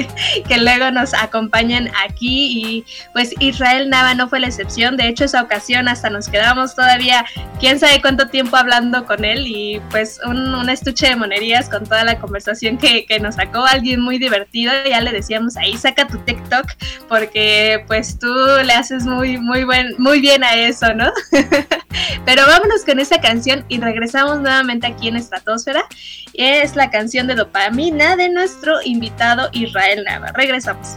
[0.48, 2.62] que luego nos acompañan aquí.
[2.64, 6.74] Y pues Israel Nava no fue la excepción, de hecho esa ocasión hasta nos quedamos
[6.74, 7.24] todavía
[7.60, 9.46] quién sabe cuánto tiempo hablando con él.
[9.46, 14.00] Y pues un, estuche de monerías con toda la conversación que, que nos sacó, alguien
[14.00, 16.66] muy divertido, ya le decíamos ahí saca tu TikTok
[17.08, 18.32] porque pues tú
[18.64, 21.12] le haces muy, muy, buen, muy bien a eso, ¿no?
[22.24, 25.84] Pero vámonos con esa canción y regresamos nuevamente aquí en Estratosfera.
[26.32, 30.32] Es la canción de Dopamina de nuestro invitado Israel Nava.
[30.32, 30.96] Regresamos.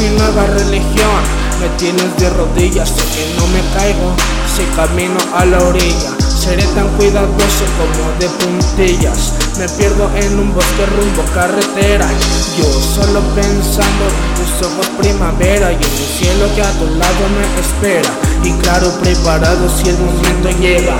[0.00, 1.20] mi nueva religión.
[1.60, 4.14] Me tienes de rodillas, sé que no me caigo
[4.48, 6.10] si camino a la orilla.
[6.18, 9.34] Seré tan cuidadoso como de puntillas.
[9.58, 12.08] Me pierdo en un bosque rumbo carretera.
[12.56, 17.22] Yo solo pensando en tus ojos primavera y en el cielo que a tu lado
[17.36, 18.10] me espera.
[18.42, 20.96] Y claro, preparado si el momento llega.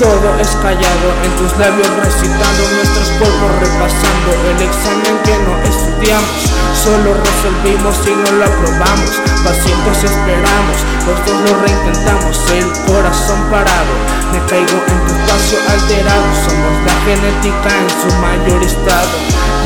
[0.00, 6.57] Todo es callado en tus labios recitando nuestros polvos repasando el examen que no estudiamos
[6.82, 9.10] Solo resolvimos y no lo aprobamos.
[9.44, 13.94] Pacientes esperamos, los dos lo reintentamos El corazón parado,
[14.32, 16.28] me caigo en tu espacio alterado.
[16.46, 19.10] Somos la genética en su mayor estado.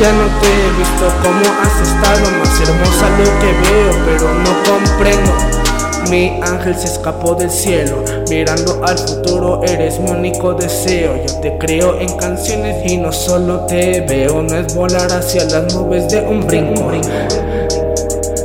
[0.00, 2.24] Ya no te he visto como has estado.
[2.38, 5.71] Más hermosa lo que veo pero no comprendo
[6.10, 11.16] mi ángel se escapó del cielo, mirando al futuro eres mi único deseo.
[11.26, 15.74] Yo te creo en canciones y no solo te veo, no es volar hacia las
[15.74, 16.90] nubes de un brinco.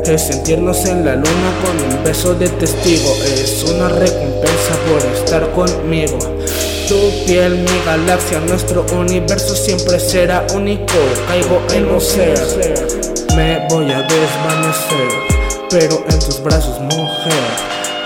[0.05, 5.51] Es sentirnos en la luna con un beso de testigo, es una recompensa por estar
[5.51, 6.17] conmigo.
[6.87, 10.93] Tu piel, mi galaxia, nuestro universo siempre será único.
[11.27, 12.39] Caigo en ser,
[13.35, 15.36] me voy a desvanecer.
[15.69, 17.43] Pero en tus brazos, mujer,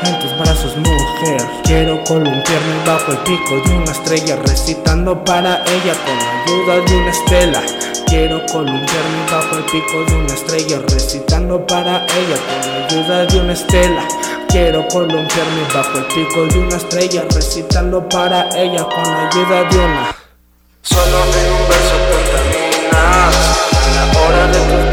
[0.04, 1.42] en tus brazos, mujer.
[1.64, 6.96] Quiero columpiarme bajo el pico de una estrella, recitando para ella con la ayuda de
[6.98, 7.62] una estela.
[8.08, 13.40] Quiero columpiarme bajo el pico de una estrella, recitando para ella con la ayuda de
[13.40, 14.08] una estela.
[14.48, 19.78] Quiero columpiarme bajo el pico de una estrella, recitando para ella con la ayuda de
[19.78, 20.16] una.
[20.82, 23.36] Solo en un verso contaminas
[23.94, 24.91] la hora de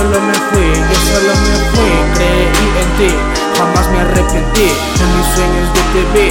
[0.00, 3.14] solo me fui, yo solo me fui, creí en ti,
[3.58, 4.68] jamás me arrepentí.
[5.02, 6.28] En mis sueños yo te vi,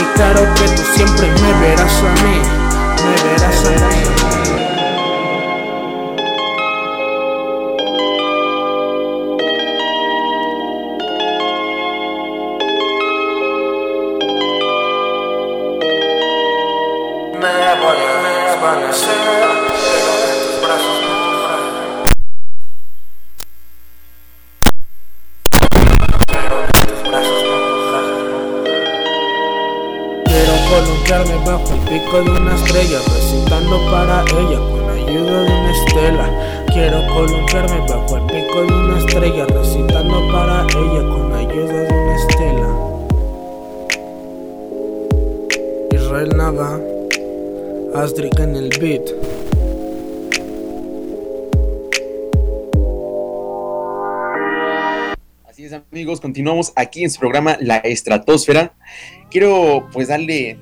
[0.00, 2.40] y claro que tú siempre me verás a mí,
[3.04, 3.99] me verás a mí.
[56.60, 58.74] Continuamos aquí en su programa La Estratosfera.
[59.30, 60.58] Quiero pues darle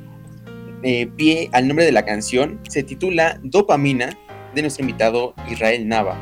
[0.82, 2.60] eh, pie al nombre de la canción.
[2.68, 4.16] Se titula Dopamina
[4.54, 6.16] de nuestro invitado Israel Nava.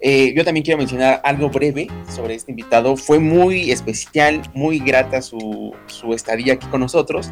[0.00, 2.96] Eh, yo también quiero mencionar algo breve sobre este invitado.
[2.96, 7.30] Fue muy especial, muy grata su, su estadía aquí con nosotros.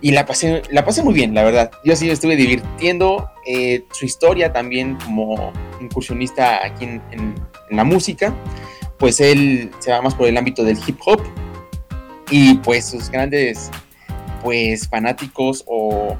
[0.00, 1.70] Y la pasé, la pasé muy bien, la verdad.
[1.84, 3.28] Yo sí me estuve divirtiendo.
[3.46, 7.34] eh, su historia también como incursionista aquí en, en-
[7.70, 8.34] en la música.
[8.98, 11.20] Pues él se va más por el ámbito del hip hop.
[12.30, 13.70] Y pues sus grandes
[14.42, 16.16] pues fanáticos o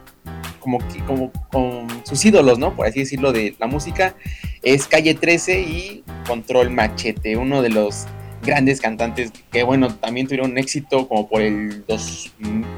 [0.60, 2.74] como, que- como, con sus ídolos, ¿no?
[2.74, 4.14] Por así decirlo, de la música,
[4.62, 8.06] es Calle 13 y Control Machete, uno de los
[8.44, 12.32] grandes cantantes que, bueno, también tuvieron éxito como por el dos-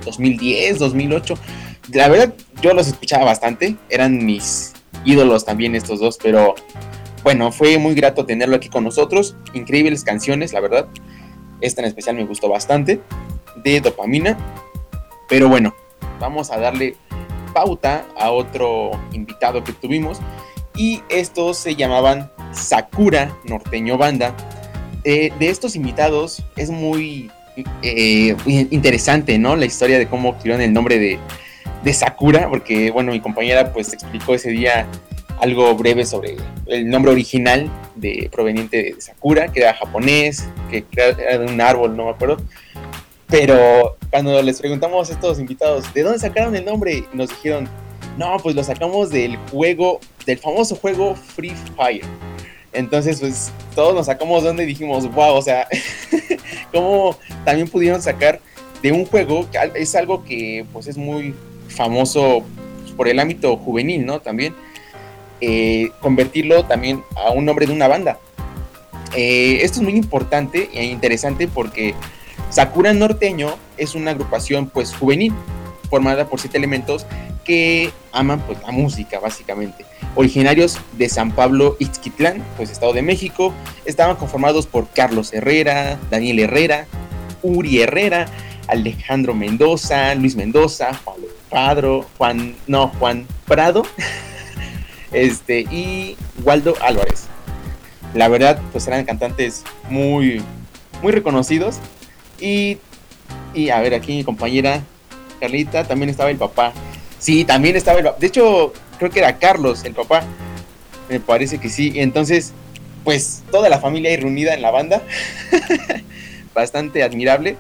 [0.04, 1.34] 2010, 2008.
[1.92, 4.72] La verdad, yo los escuchaba bastante, eran mis
[5.04, 6.54] ídolos también estos dos, pero
[7.22, 9.36] bueno, fue muy grato tenerlo aquí con nosotros.
[9.52, 10.88] Increíbles canciones, la verdad.
[11.60, 13.00] Esta en especial me gustó bastante,
[13.56, 14.38] de dopamina.
[15.28, 15.74] Pero bueno,
[16.18, 16.96] vamos a darle
[17.52, 20.18] pauta a otro invitado que tuvimos.
[20.74, 24.34] Y estos se llamaban Sakura Norteño Banda.
[25.04, 27.30] Eh, de estos invitados es muy
[27.82, 28.36] eh,
[28.70, 29.56] interesante, ¿no?
[29.56, 31.18] La historia de cómo obtuvieron el nombre de,
[31.84, 34.86] de Sakura, porque, bueno, mi compañera pues explicó ese día
[35.40, 36.36] algo breve sobre
[36.66, 41.96] el nombre original de proveniente de Sakura, que era japonés, que era de un árbol,
[41.96, 42.38] no me acuerdo.
[43.26, 47.04] Pero cuando les preguntamos a estos invitados, ¿de dónde sacaron el nombre?
[47.12, 47.68] Nos dijeron,
[48.18, 52.04] no, pues lo sacamos del juego, del famoso juego Free Fire.
[52.72, 55.66] Entonces, pues todos nos sacamos de donde dijimos, wow, o sea,
[56.72, 58.40] cómo también pudieron sacar
[58.82, 61.34] de un juego que es algo que pues es muy
[61.68, 62.44] famoso
[62.96, 64.20] por el ámbito juvenil, ¿no?
[64.20, 64.54] También
[65.40, 68.18] eh, convertirlo también a un nombre de una banda.
[69.16, 71.94] Eh, esto es muy importante e interesante porque
[72.50, 75.32] Sakura Norteño es una agrupación pues juvenil
[75.88, 77.06] formada por siete elementos
[77.44, 79.84] que aman pues la música básicamente.
[80.14, 83.52] Originarios de San Pablo Ixquitlán, pues Estado de México,
[83.84, 86.86] estaban conformados por Carlos Herrera, Daniel Herrera,
[87.42, 88.26] Uri Herrera,
[88.68, 91.16] Alejandro Mendoza, Luis Mendoza, Juan
[91.48, 93.82] Padro, Juan, no, Juan Prado,
[95.12, 97.26] este, y Waldo Álvarez.
[98.14, 100.42] La verdad, pues eran cantantes muy,
[101.02, 101.78] muy reconocidos.
[102.40, 102.78] Y,
[103.54, 104.82] y a ver, aquí mi compañera
[105.40, 106.72] Carlita, también estaba el papá.
[107.18, 108.18] Sí, también estaba el papá.
[108.18, 110.22] De hecho, creo que era Carlos, el papá.
[111.08, 111.92] Me parece que sí.
[111.96, 112.52] Entonces,
[113.04, 115.02] pues toda la familia ahí reunida en la banda.
[116.54, 117.56] Bastante admirable.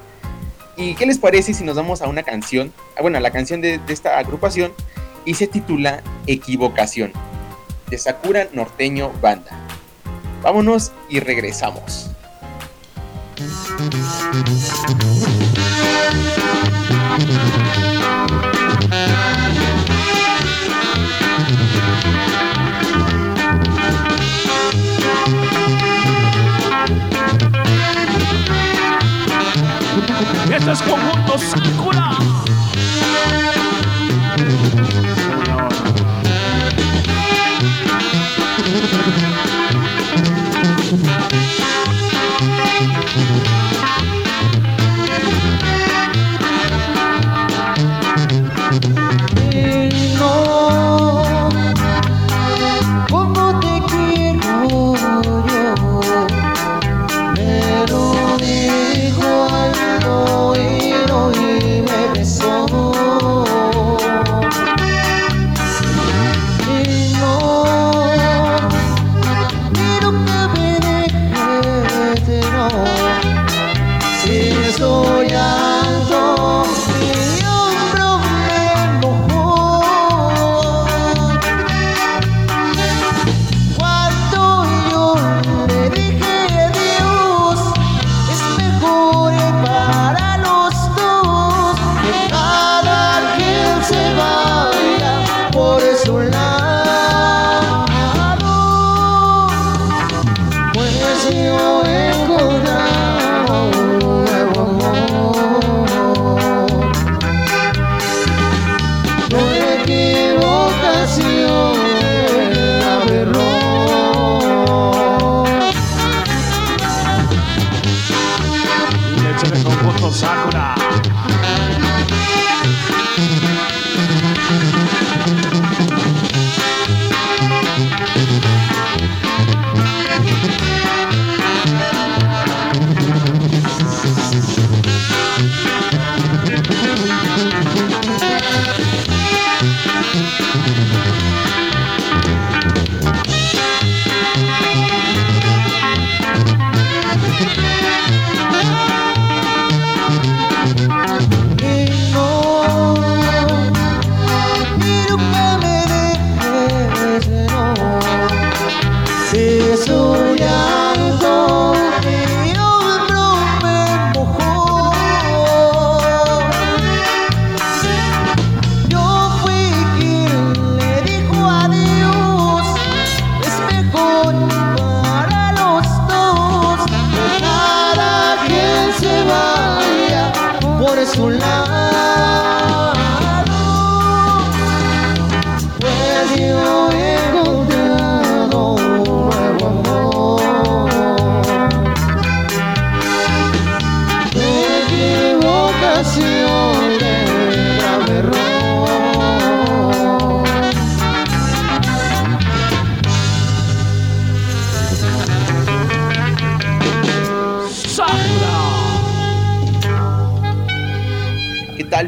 [0.76, 2.72] ¿Y qué les parece si nos vamos a una canción?
[2.96, 4.72] Ah, Bueno, la canción de esta agrupación.
[5.24, 7.12] Y se titula Equivocación.
[7.90, 9.50] De Sakura Norteño Banda.
[10.42, 12.10] Vámonos y regresamos.
[31.38, 32.10] Sakura.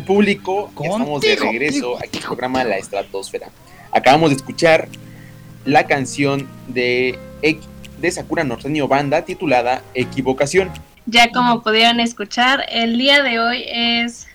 [0.03, 0.73] ¿Qué tal público?
[0.81, 3.51] Ya estamos de regreso aquí en el programa La Estratosfera.
[3.93, 4.89] Acabamos de escuchar
[5.65, 7.17] la canción de,
[8.01, 10.71] de Sakura Norteño Banda titulada Equivocación.
[11.07, 14.27] Ya como pudieron escuchar, el día de hoy es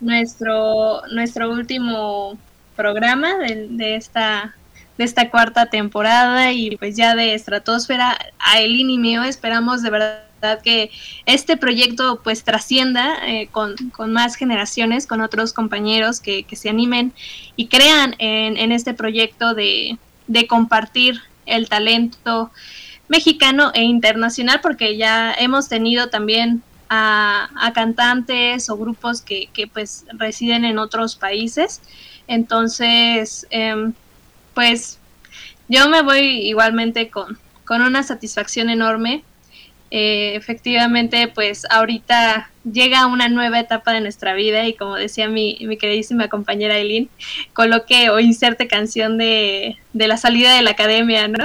[0.00, 2.38] nuestro, nuestro último
[2.74, 4.56] programa de, de esta,
[4.96, 9.90] de esta cuarta temporada y pues ya de Estratosfera a Elin y mío esperamos de
[9.90, 10.31] verdad
[10.62, 10.90] que
[11.26, 16.68] este proyecto pues trascienda eh, con, con más generaciones, con otros compañeros que, que se
[16.68, 17.12] animen
[17.56, 22.50] y crean en, en este proyecto de, de compartir el talento
[23.08, 30.04] mexicano e internacional, porque ya hemos tenido también a, cantantes o grupos que, que, pues
[30.12, 31.80] residen en otros países.
[32.26, 33.94] Entonces, em,
[34.54, 34.98] pues
[35.68, 39.24] yo me voy igualmente con, con una satisfacción enorme.
[39.94, 45.58] Eh, efectivamente, pues ahorita llega una nueva etapa de nuestra vida y como decía mi,
[45.62, 47.08] mi queridísima compañera Eileen,
[47.52, 51.44] coloque o inserte canción de, de la salida de la academia, ¿no?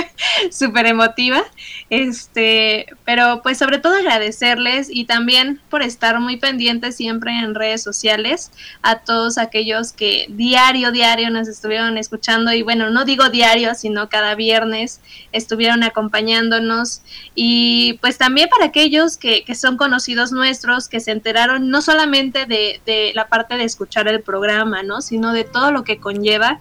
[0.50, 1.42] Súper emotiva.
[1.88, 7.82] Este, pero pues sobre todo agradecerles y también por estar muy pendientes siempre en redes
[7.82, 8.50] sociales
[8.82, 14.08] a todos aquellos que diario, diario nos estuvieron escuchando y bueno, no digo diario, sino
[14.08, 15.00] cada viernes
[15.32, 17.02] estuvieron acompañándonos
[17.34, 20.55] y pues también para aquellos que, que son conocidos nuestros,
[20.88, 25.00] que se enteraron no solamente de, de la parte de escuchar el programa, ¿no?
[25.00, 26.60] Sino de todo lo que conlleva,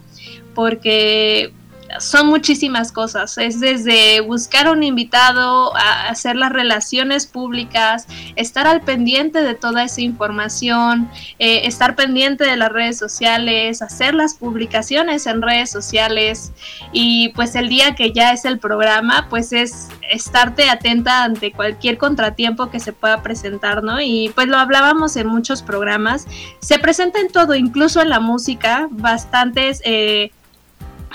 [0.53, 1.53] porque
[1.99, 3.37] son muchísimas cosas.
[3.37, 9.83] Es desde buscar un invitado, a hacer las relaciones públicas, estar al pendiente de toda
[9.83, 16.51] esa información, eh, estar pendiente de las redes sociales, hacer las publicaciones en redes sociales
[16.91, 21.97] y pues el día que ya es el programa, pues es estarte atenta ante cualquier
[21.97, 23.99] contratiempo que se pueda presentar, ¿no?
[24.01, 26.27] Y pues lo hablábamos en muchos programas,
[26.59, 29.81] se presenta en todo, incluso en la música, bastantes...
[29.85, 30.31] Eh,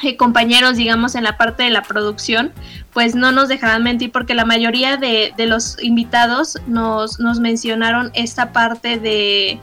[0.03, 2.53] eh, compañeros, digamos, en la parte de la producción,
[2.93, 8.53] pues no nos dejarán mentir porque la mayoría de, los invitados nos, nos mencionaron esta
[8.53, 9.59] parte de,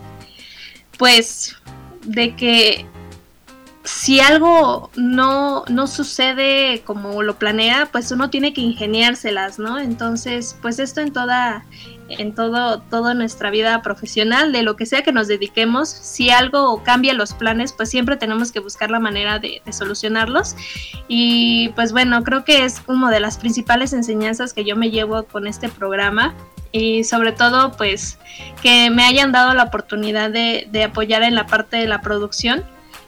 [0.98, 1.56] pues,
[2.04, 2.86] de que
[3.88, 9.80] si algo no, no sucede como lo planea, pues uno tiene que ingeniárselas, ¿no?
[9.80, 11.64] Entonces, pues esto en toda,
[12.10, 16.84] en todo, toda nuestra vida profesional, de lo que sea que nos dediquemos, si algo
[16.84, 20.56] cambia los planes, pues siempre tenemos que buscar la manera de, solucionarlos.
[21.08, 25.24] Y pues bueno, creo que es como de las principales enseñanzas que yo me llevo
[25.24, 26.34] con este programa.
[26.72, 28.20] Y sobre todo, pues
[28.62, 32.64] que me hayan dado la oportunidad de, de apoyar en la parte de la producción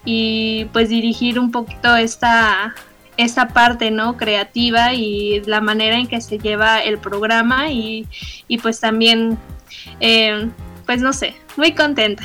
[0.06, 2.74] y pues dirigir un poquito esta,
[3.20, 8.08] esta parte no creativa y la manera en que se lleva el programa y,
[8.62, 9.38] pues también
[10.00, 10.50] eh,
[10.86, 12.24] pues no sé muy contenta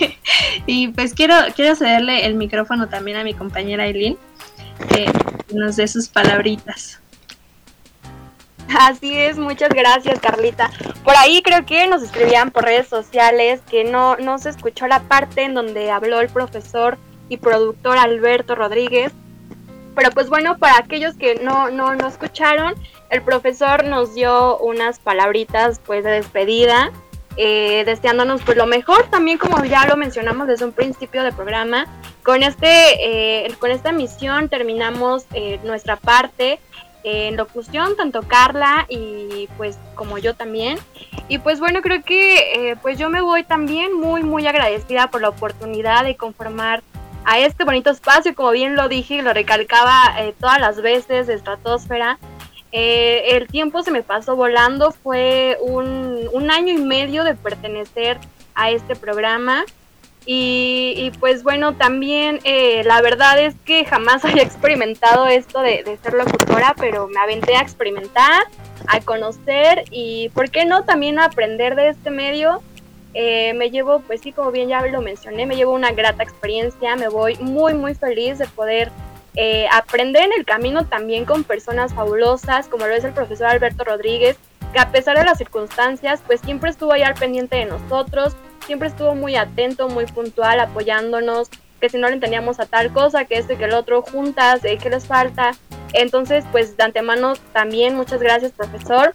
[0.66, 4.16] y pues quiero quiero cederle el micrófono también a mi compañera Eileen
[4.92, 5.10] que
[5.52, 7.00] nos dé sus palabritas
[8.78, 10.70] Así es, muchas gracias Carlita.
[11.02, 15.00] Por ahí creo que nos escribían por redes sociales que no, no se escuchó la
[15.04, 16.98] parte en donde habló el profesor
[17.30, 19.12] y productor Alberto Rodríguez.
[19.98, 22.74] Pero pues bueno, para aquellos que no, no, no escucharon,
[23.10, 26.92] el profesor nos dio unas palabritas pues de despedida,
[27.36, 31.88] eh, deseándonos pues lo mejor, también como ya lo mencionamos desde un principio del programa,
[32.22, 32.68] con, este,
[33.44, 36.60] eh, con esta misión terminamos eh, nuestra parte
[37.02, 40.78] en locución, tanto Carla y pues como yo también.
[41.26, 45.30] Y pues bueno, creo que pues yo me voy también muy muy agradecida por la
[45.30, 46.82] oportunidad de conformar
[47.28, 51.26] a este bonito espacio, como bien lo dije y lo recalcaba eh, todas las veces
[51.26, 52.18] de Estratosfera.
[52.72, 58.16] Eh, el tiempo se me pasó volando, fue un, año y medio de pertenecer
[58.54, 59.66] a este programa.
[60.24, 65.98] Y, pues bueno, también eh, la verdad es que jamás había experimentado esto de, de,
[65.98, 68.44] ser locutora, pero me aventé a experimentar,
[68.86, 72.62] a conocer y, ¿por qué no?, también a aprender de este medio
[73.14, 76.96] eh, me llevo, pues sí, como bien ya lo mencioné, me llevo una grata experiencia,
[76.96, 78.90] me voy muy, muy feliz de poder
[79.34, 83.84] eh, aprender en el camino también con personas fabulosas, como lo es el profesor Alberto
[83.84, 84.36] Rodríguez,
[84.72, 88.36] que a pesar de las circunstancias, pues siempre estuvo ahí al pendiente de nosotros,
[88.66, 91.48] siempre estuvo muy atento, muy puntual, apoyándonos,
[91.80, 94.78] que si no le entendíamos a tal cosa, que este, que el otro, juntas, eh,
[94.82, 95.52] ¿qué les falta?
[95.92, 99.12] Entonces, pues de antemano también muchas gracias, profesor.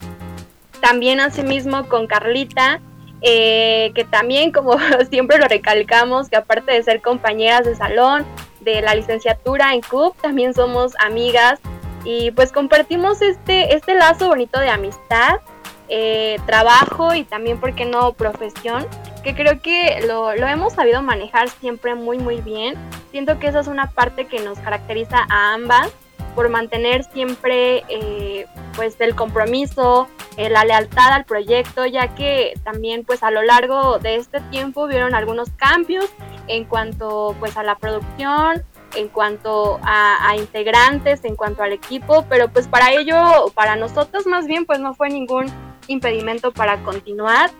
[0.81, 2.81] También asimismo con Carlita,
[3.23, 4.77] eh, que también, como
[5.09, 8.25] siempre lo recalcamos, que aparte de ser compañeras de salón,
[8.59, 11.59] de la licenciatura en CUP, también somos amigas
[12.05, 15.39] y pues compartimos este, este lazo bonito de amistad,
[15.87, 18.85] eh, trabajo y también, ¿por qué no?, profesión,
[19.23, 22.75] que creo que lo, lo hemos sabido manejar siempre muy, muy bien.
[23.11, 25.93] Siento que esa es una parte que nos caracteriza a ambas
[26.33, 30.07] por mantener siempre eh, pues el compromiso,
[30.37, 34.87] eh, la lealtad al proyecto, ya que también pues a lo largo de este tiempo
[34.87, 36.05] vieron algunos cambios
[36.47, 38.63] en cuanto pues a la producción,
[38.95, 44.25] en cuanto a, a, integrantes, en cuanto al equipo, pero pues para ello, para nosotros
[44.27, 45.51] más bien pues no fue ningún
[45.87, 47.51] impedimento para continuar.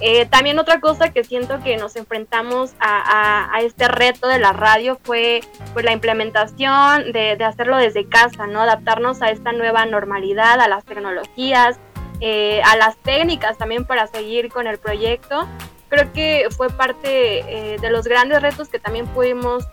[0.00, 4.98] Eh, también otra cosa que siento que nos enfrentamos a, este reto de la radio
[5.02, 5.40] fue
[5.72, 8.60] pues, la implementación de, hacerlo desde casa, ¿no?
[8.62, 11.78] Adaptarnos a esta nueva normalidad, a las tecnologías,
[12.20, 15.46] eh, a las técnicas también para seguir con el proyecto.
[15.88, 19.66] Creo que fue parte eh, de los grandes retos que también pudimos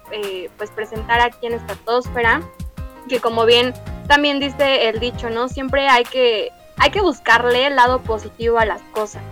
[0.57, 2.41] pues presentar aquí en Estratosfera,
[3.09, 3.73] que como bien
[4.07, 5.49] también dice el dicho, ¿no?
[5.49, 9.23] Siempre hay que hay que buscarle el lado positivo a las cosas.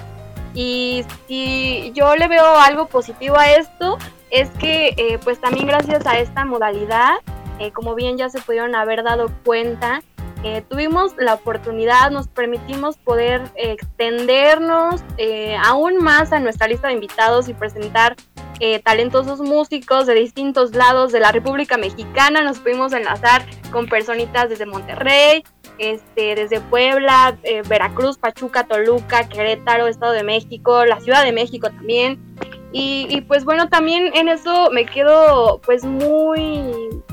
[0.54, 3.98] Y si yo le veo algo positivo a esto,
[4.30, 7.16] es que eh, pues también gracias a esta modalidad,
[7.60, 10.02] eh, como bien ya se pudieron haber dado cuenta,
[10.44, 15.02] eh, tuvimos la oportunidad, nos permitimos poder extendernos
[15.64, 18.16] aún más a nuestra lista de invitados y presentar
[18.86, 22.44] talentosos músicos de distintos lados de la República Mexicana.
[22.44, 25.44] Nos pudimos enlazar con personitas desde Monterrey,
[25.78, 31.70] este, desde Puebla, eh, Veracruz, Pachuca, Toluca, Querétaro, Estado de México, la Ciudad de México
[31.70, 32.22] también.
[32.76, 36.64] Y, pues bueno, también en eso me quedo pues muy,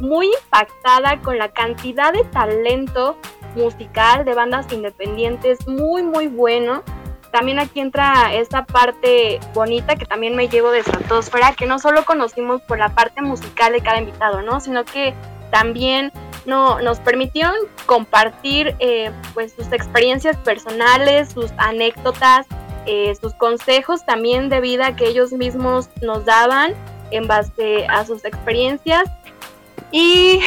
[0.00, 3.18] muy impactada con la cantidad de talento
[3.54, 6.82] musical de bandas independientes, muy, muy bueno.
[7.30, 12.06] También aquí entra esta parte bonita que también me llevo de Stratosfera, que no solo
[12.06, 14.60] conocimos por la parte musical de cada invitado, ¿no?
[14.60, 15.14] Sino que
[15.50, 16.10] también
[16.46, 17.54] no, nos permitieron
[17.84, 22.46] compartir eh, pues sus experiencias personales, sus anécdotas,
[22.86, 26.74] eh, sus consejos también de vida que ellos mismos nos daban
[27.10, 29.04] en base a sus experiencias.
[29.92, 30.40] Y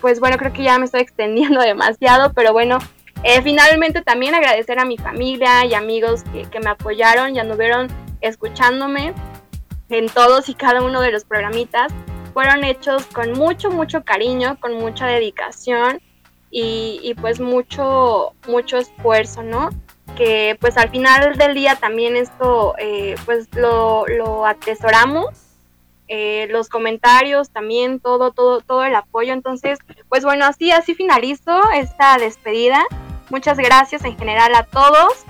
[0.00, 2.78] pues bueno, creo que ya me estoy extendiendo demasiado, pero bueno,
[3.24, 7.88] eh, finalmente también agradecer a mi familia y amigos que, me apoyaron y anduvieron
[8.20, 9.14] escuchándome
[9.88, 11.92] en todos y cada uno de los programitas.
[12.32, 16.00] Fueron hechos con mucho, mucho cariño, con mucha dedicación
[16.54, 19.70] y pues mucho, mucho esfuerzo, ¿no?
[20.16, 25.30] Que pues al final del día también esto eh, pues lo, lo atesoramos
[26.08, 29.32] eh, los comentarios también todo todo todo el apoyo.
[29.32, 29.78] Entonces
[30.08, 32.82] pues bueno así así finalizo esta despedida.
[33.30, 35.24] Muchas gracias en general a todos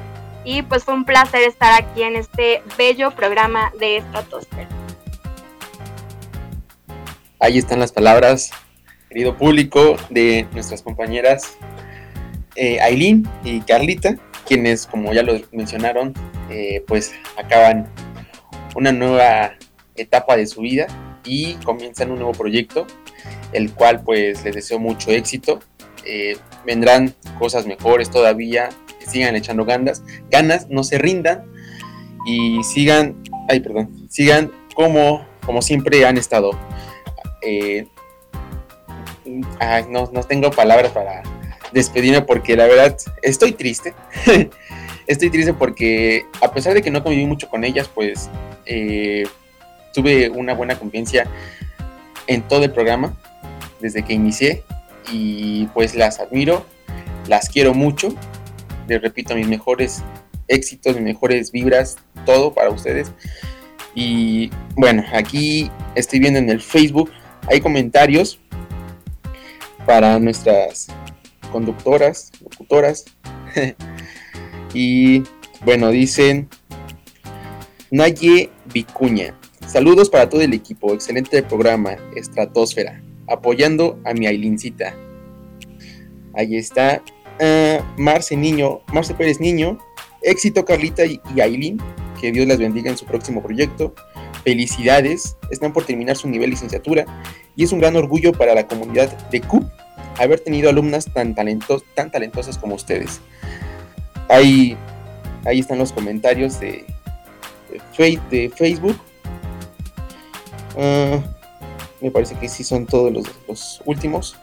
[0.44, 4.68] y pues fue un placer estar aquí en este bello programa de Estratosfera
[7.42, 8.52] ahí están las palabras
[9.08, 11.56] querido público de nuestras compañeras
[12.54, 14.16] eh, Aileen y Carlita
[14.46, 16.14] quienes, como ya lo mencionaron,
[16.50, 17.88] eh, pues acaban
[18.74, 19.54] una nueva
[19.96, 20.86] etapa de su vida
[21.24, 22.86] y comienzan un nuevo proyecto,
[23.52, 25.60] el cual pues les deseo mucho éxito.
[26.04, 26.36] Eh,
[26.66, 28.70] vendrán cosas mejores todavía,
[29.06, 31.44] sigan echando ganas, ganas, no se rindan
[32.26, 36.50] y sigan, ay perdón, sigan como, como siempre han estado.
[37.42, 37.86] Eh,
[39.88, 41.22] no, no tengo palabras para
[41.72, 43.94] despedirme porque la verdad estoy triste.
[45.06, 48.30] estoy triste porque a pesar de que no conviví mucho con ellas, pues
[48.66, 49.24] eh,
[49.92, 51.26] tuve una buena convivencia
[52.26, 53.14] en todo el programa
[53.80, 54.62] desde que inicié
[55.10, 56.64] y pues las admiro,
[57.28, 58.14] las quiero mucho.
[58.88, 60.02] Les repito, mis mejores
[60.48, 61.96] éxitos, mis mejores vibras,
[62.26, 63.12] todo para ustedes.
[63.94, 67.10] Y bueno, aquí estoy viendo en el Facebook,
[67.48, 68.38] hay comentarios
[69.86, 70.88] para nuestras
[71.52, 73.04] conductoras, locutoras.
[74.74, 75.22] y
[75.64, 76.48] bueno, dicen
[77.90, 79.38] Naye Vicuña.
[79.66, 80.92] Saludos para todo el equipo.
[80.92, 83.02] Excelente programa, Estratosfera.
[83.28, 84.94] Apoyando a mi Ailincita.
[86.34, 87.02] Ahí está.
[87.40, 89.78] Uh, Marce Niño, Marce Pérez Niño.
[90.22, 91.78] Éxito Carlita y, Ailín.
[92.20, 93.94] Que Dios las bendiga en su próximo proyecto.
[94.42, 95.36] Felicidades.
[95.50, 97.04] Están por terminar su nivel licenciatura.
[97.56, 99.64] Y es un gran orgullo para la comunidad de CUP
[100.18, 103.20] haber tenido alumnas tan, talentos, tan talentosas como ustedes.
[104.28, 104.76] Ahí,
[105.44, 106.84] ahí están los comentarios de,
[108.30, 108.98] de, Facebook.
[110.78, 111.20] Ah,
[112.00, 114.36] me parece que sí son todos los, últimos.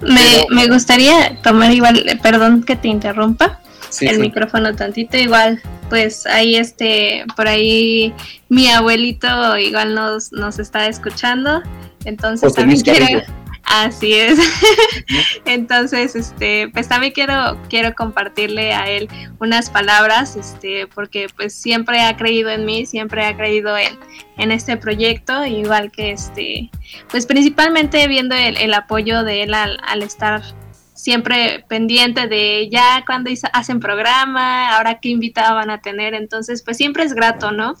[0.00, 3.60] Me, me, gustaría tomar igual, perdón que te interrumpa,
[4.00, 8.14] el micrófono tantito, igual, pues ahí este, por ahí
[8.48, 11.62] mi abuelito igual nos, nos está escuchando,
[12.04, 13.22] entonces también quiero,
[13.70, 14.38] Así es.
[15.44, 19.08] Entonces, este, pues también quiero, quiero compartirle a él
[19.40, 23.98] unas palabras, este, porque pues siempre ha creído en mí, siempre ha creído en,
[24.38, 26.70] en este proyecto, igual que este,
[27.10, 30.42] pues principalmente viendo el, apoyo de él al, al estar
[30.94, 36.76] siempre pendiente de ya cuando hacen programa, ahora qué invitado van a tener, entonces pues
[36.76, 37.74] siempre es grato, ¿no?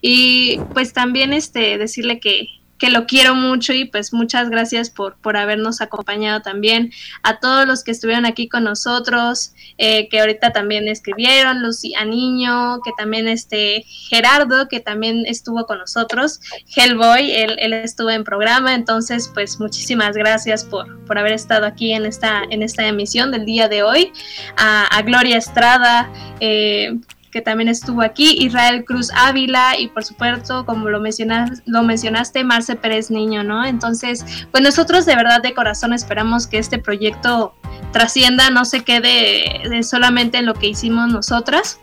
[0.00, 2.48] Y pues también este decirle que,
[2.82, 6.90] que lo quiero mucho y pues muchas gracias por, por habernos acompañado también.
[7.22, 12.80] A todos los que estuvieron aquí con nosotros, eh, que ahorita también escribieron, Lucía Niño,
[12.84, 16.40] que también este Gerardo, que también estuvo con nosotros,
[16.74, 21.92] Hellboy, él, él estuvo en programa, entonces pues muchísimas gracias por, por haber estado aquí
[21.92, 24.12] en esta, en esta emisión del día de hoy.
[24.56, 26.10] A, Gloria Estrada,
[26.40, 26.98] eh,
[27.32, 32.44] que también estuvo aquí, Israel Cruz Ávila y por supuesto, como lo, mencionas, lo mencionaste,
[32.44, 33.64] Marce Pérez Niño, ¿no?
[33.64, 37.54] Entonces, pues nosotros de verdad de corazón esperamos que este proyecto
[37.90, 41.80] trascienda, no se quede solamente en lo que hicimos nosotras.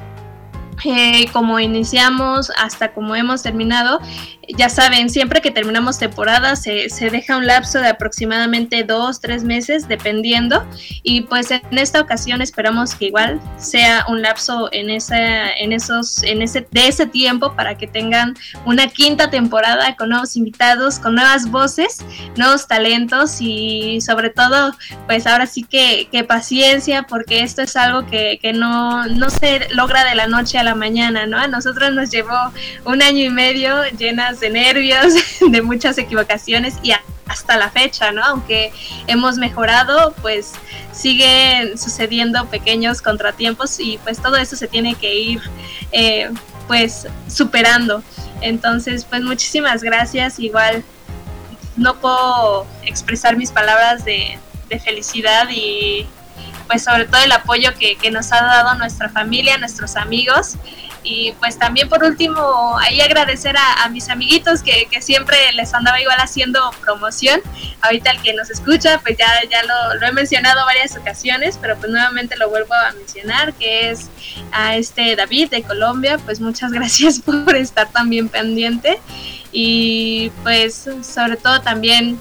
[0.85, 3.99] Eh, como iniciamos hasta como hemos terminado,
[4.57, 9.43] ya saben, siempre que terminamos temporada se, se, deja un lapso de aproximadamente dos, tres
[9.43, 10.65] meses, dependiendo.
[11.03, 16.23] Y pues en esta ocasión esperamos que igual sea un lapso en, esa, en esos,
[16.23, 18.35] en ese, de ese tiempo para que tengan
[18.65, 21.99] una quinta temporada con nuevos invitados, con nuevas voces,
[22.35, 24.75] nuevos talentos y sobre todo,
[25.05, 29.67] pues ahora sí que, que paciencia, porque esto es algo que, que no, no se
[29.73, 31.37] logra de la noche a la mañana, ¿no?
[31.37, 32.37] A nosotros nos llevó
[32.85, 35.13] un año y medio llenas de nervios,
[35.49, 36.91] de muchas equivocaciones y
[37.27, 38.23] hasta la fecha, ¿no?
[38.23, 38.71] Aunque
[39.07, 40.53] hemos mejorado, pues
[40.91, 45.41] siguen sucediendo pequeños contratiempos y pues todo eso se tiene que ir
[45.91, 46.29] eh,
[46.67, 48.03] pues superando.
[48.41, 50.39] Entonces, pues muchísimas gracias.
[50.39, 50.83] Igual
[51.77, 56.07] no puedo expresar mis palabras de, de felicidad y
[56.67, 60.55] pues sobre todo el apoyo que, que, nos ha dado nuestra familia, nuestros amigos
[61.09, 66.19] y pues también por último, ahí agradecer a, mis amiguitos que, siempre les andaba igual
[66.19, 67.41] haciendo promoción.
[67.81, 71.89] Ahorita el que nos escucha, pues ya, ya lo, he mencionado varias ocasiones, pero pues
[71.89, 74.09] nuevamente lo vuelvo a mencionar, que es
[74.51, 76.19] a este David de Colombia.
[76.19, 78.99] Pues muchas gracias por estar también pendiente.
[79.51, 82.19] Y pues sobre todo también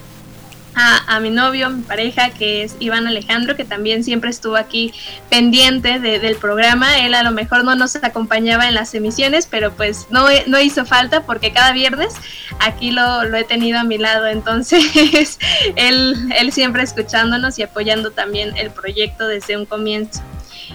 [0.79, 4.93] a, mi novio, mi pareja, que es Iván Alejandro, que también siempre estuvo aquí
[5.29, 6.99] pendiente del programa.
[6.99, 10.87] Él a lo mejor no nos acompañaba en las emisiones, pero pues no, no hizo
[10.87, 12.14] falta porque cada viernes
[12.61, 14.26] aquí lo, lo he tenido a mi lado.
[14.26, 15.39] Entonces,
[15.76, 20.22] él, él siempre escuchándonos y apoyando también el proyecto desde un comienzo.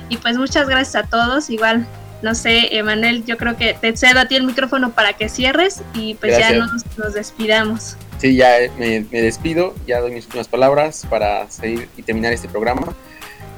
[0.09, 1.49] Y pues muchas gracias a todos.
[1.49, 1.87] Igual
[2.23, 5.81] no sé, Emanuel, yo creo que te cedo a ti el micrófono para que cierres
[5.93, 7.97] y pues ya nos, nos, despidamos.
[8.23, 12.95] Sí, ya me, despido, ya doy mis últimas palabras para seguir y terminar este programa.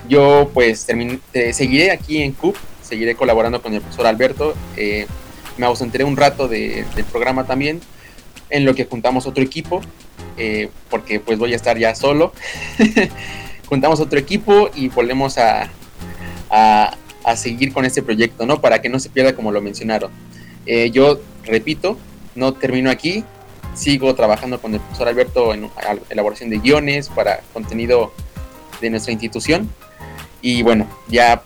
[0.09, 0.88] Yo pues
[1.53, 4.55] seguiré aquí en CUP, seguiré colaborando con el profesor Alberto.
[4.76, 5.05] Eh,
[5.57, 7.80] me ausentaré un rato del programa también,
[8.49, 9.82] en lo que juntamos otro equipo,
[10.36, 12.34] eh, porque pues voy a estar ya solo.
[13.68, 15.70] juntamos otro equipo y volvemos a,
[16.49, 18.61] a, a, seguir con este proyecto, ¿no?
[18.61, 20.09] Para que no se pierda como lo mencionaron.
[20.66, 21.99] Eh, yo repito,
[22.34, 23.24] no termino aquí,
[23.76, 25.69] sigo trabajando con el profesor Alberto en
[26.09, 28.13] elaboración de guiones para contenido
[28.82, 29.69] de nuestra institución.
[30.41, 31.41] Y bueno, ya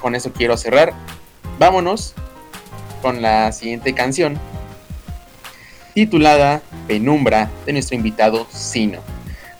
[0.00, 0.92] con eso quiero cerrar.
[1.58, 2.14] Vámonos
[3.02, 4.38] con la siguiente canción
[5.94, 8.98] titulada Penumbra de nuestro invitado Sino,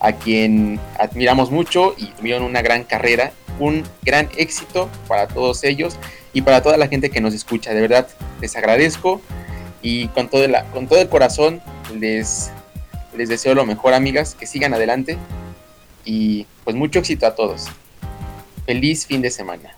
[0.00, 5.96] a quien admiramos mucho y tuvieron una gran carrera, un gran éxito para todos ellos
[6.32, 7.72] y para toda la gente que nos escucha.
[7.72, 8.08] De verdad,
[8.40, 9.20] les agradezco
[9.84, 11.60] y con todo, con todo el corazón
[11.94, 12.50] les,
[13.14, 15.18] les deseo lo mejor, amigas, que sigan adelante
[16.06, 17.66] y pues mucho éxito a todos.
[18.64, 19.76] Feliz fin de semana.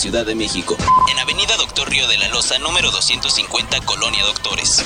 [0.00, 0.78] Ciudad de México.
[1.10, 4.82] En Avenida Doctor Río de la Loza, número 250, Colonia Doctores.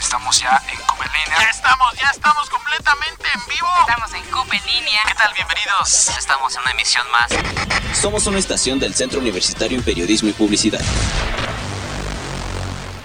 [0.00, 1.38] Estamos ya en Copa en línea.
[1.40, 3.66] Ya estamos, ya estamos completamente en vivo.
[3.80, 5.00] Estamos en Copa en línea.
[5.08, 5.34] ¿Qué tal?
[5.34, 6.16] Bienvenidos.
[6.16, 7.32] Estamos en una emisión más.
[8.00, 10.80] Somos una estación del Centro Universitario en Periodismo y Publicidad.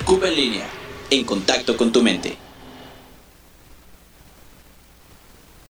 [0.05, 0.67] Cuba en línea,
[1.09, 2.38] en contacto con tu mente.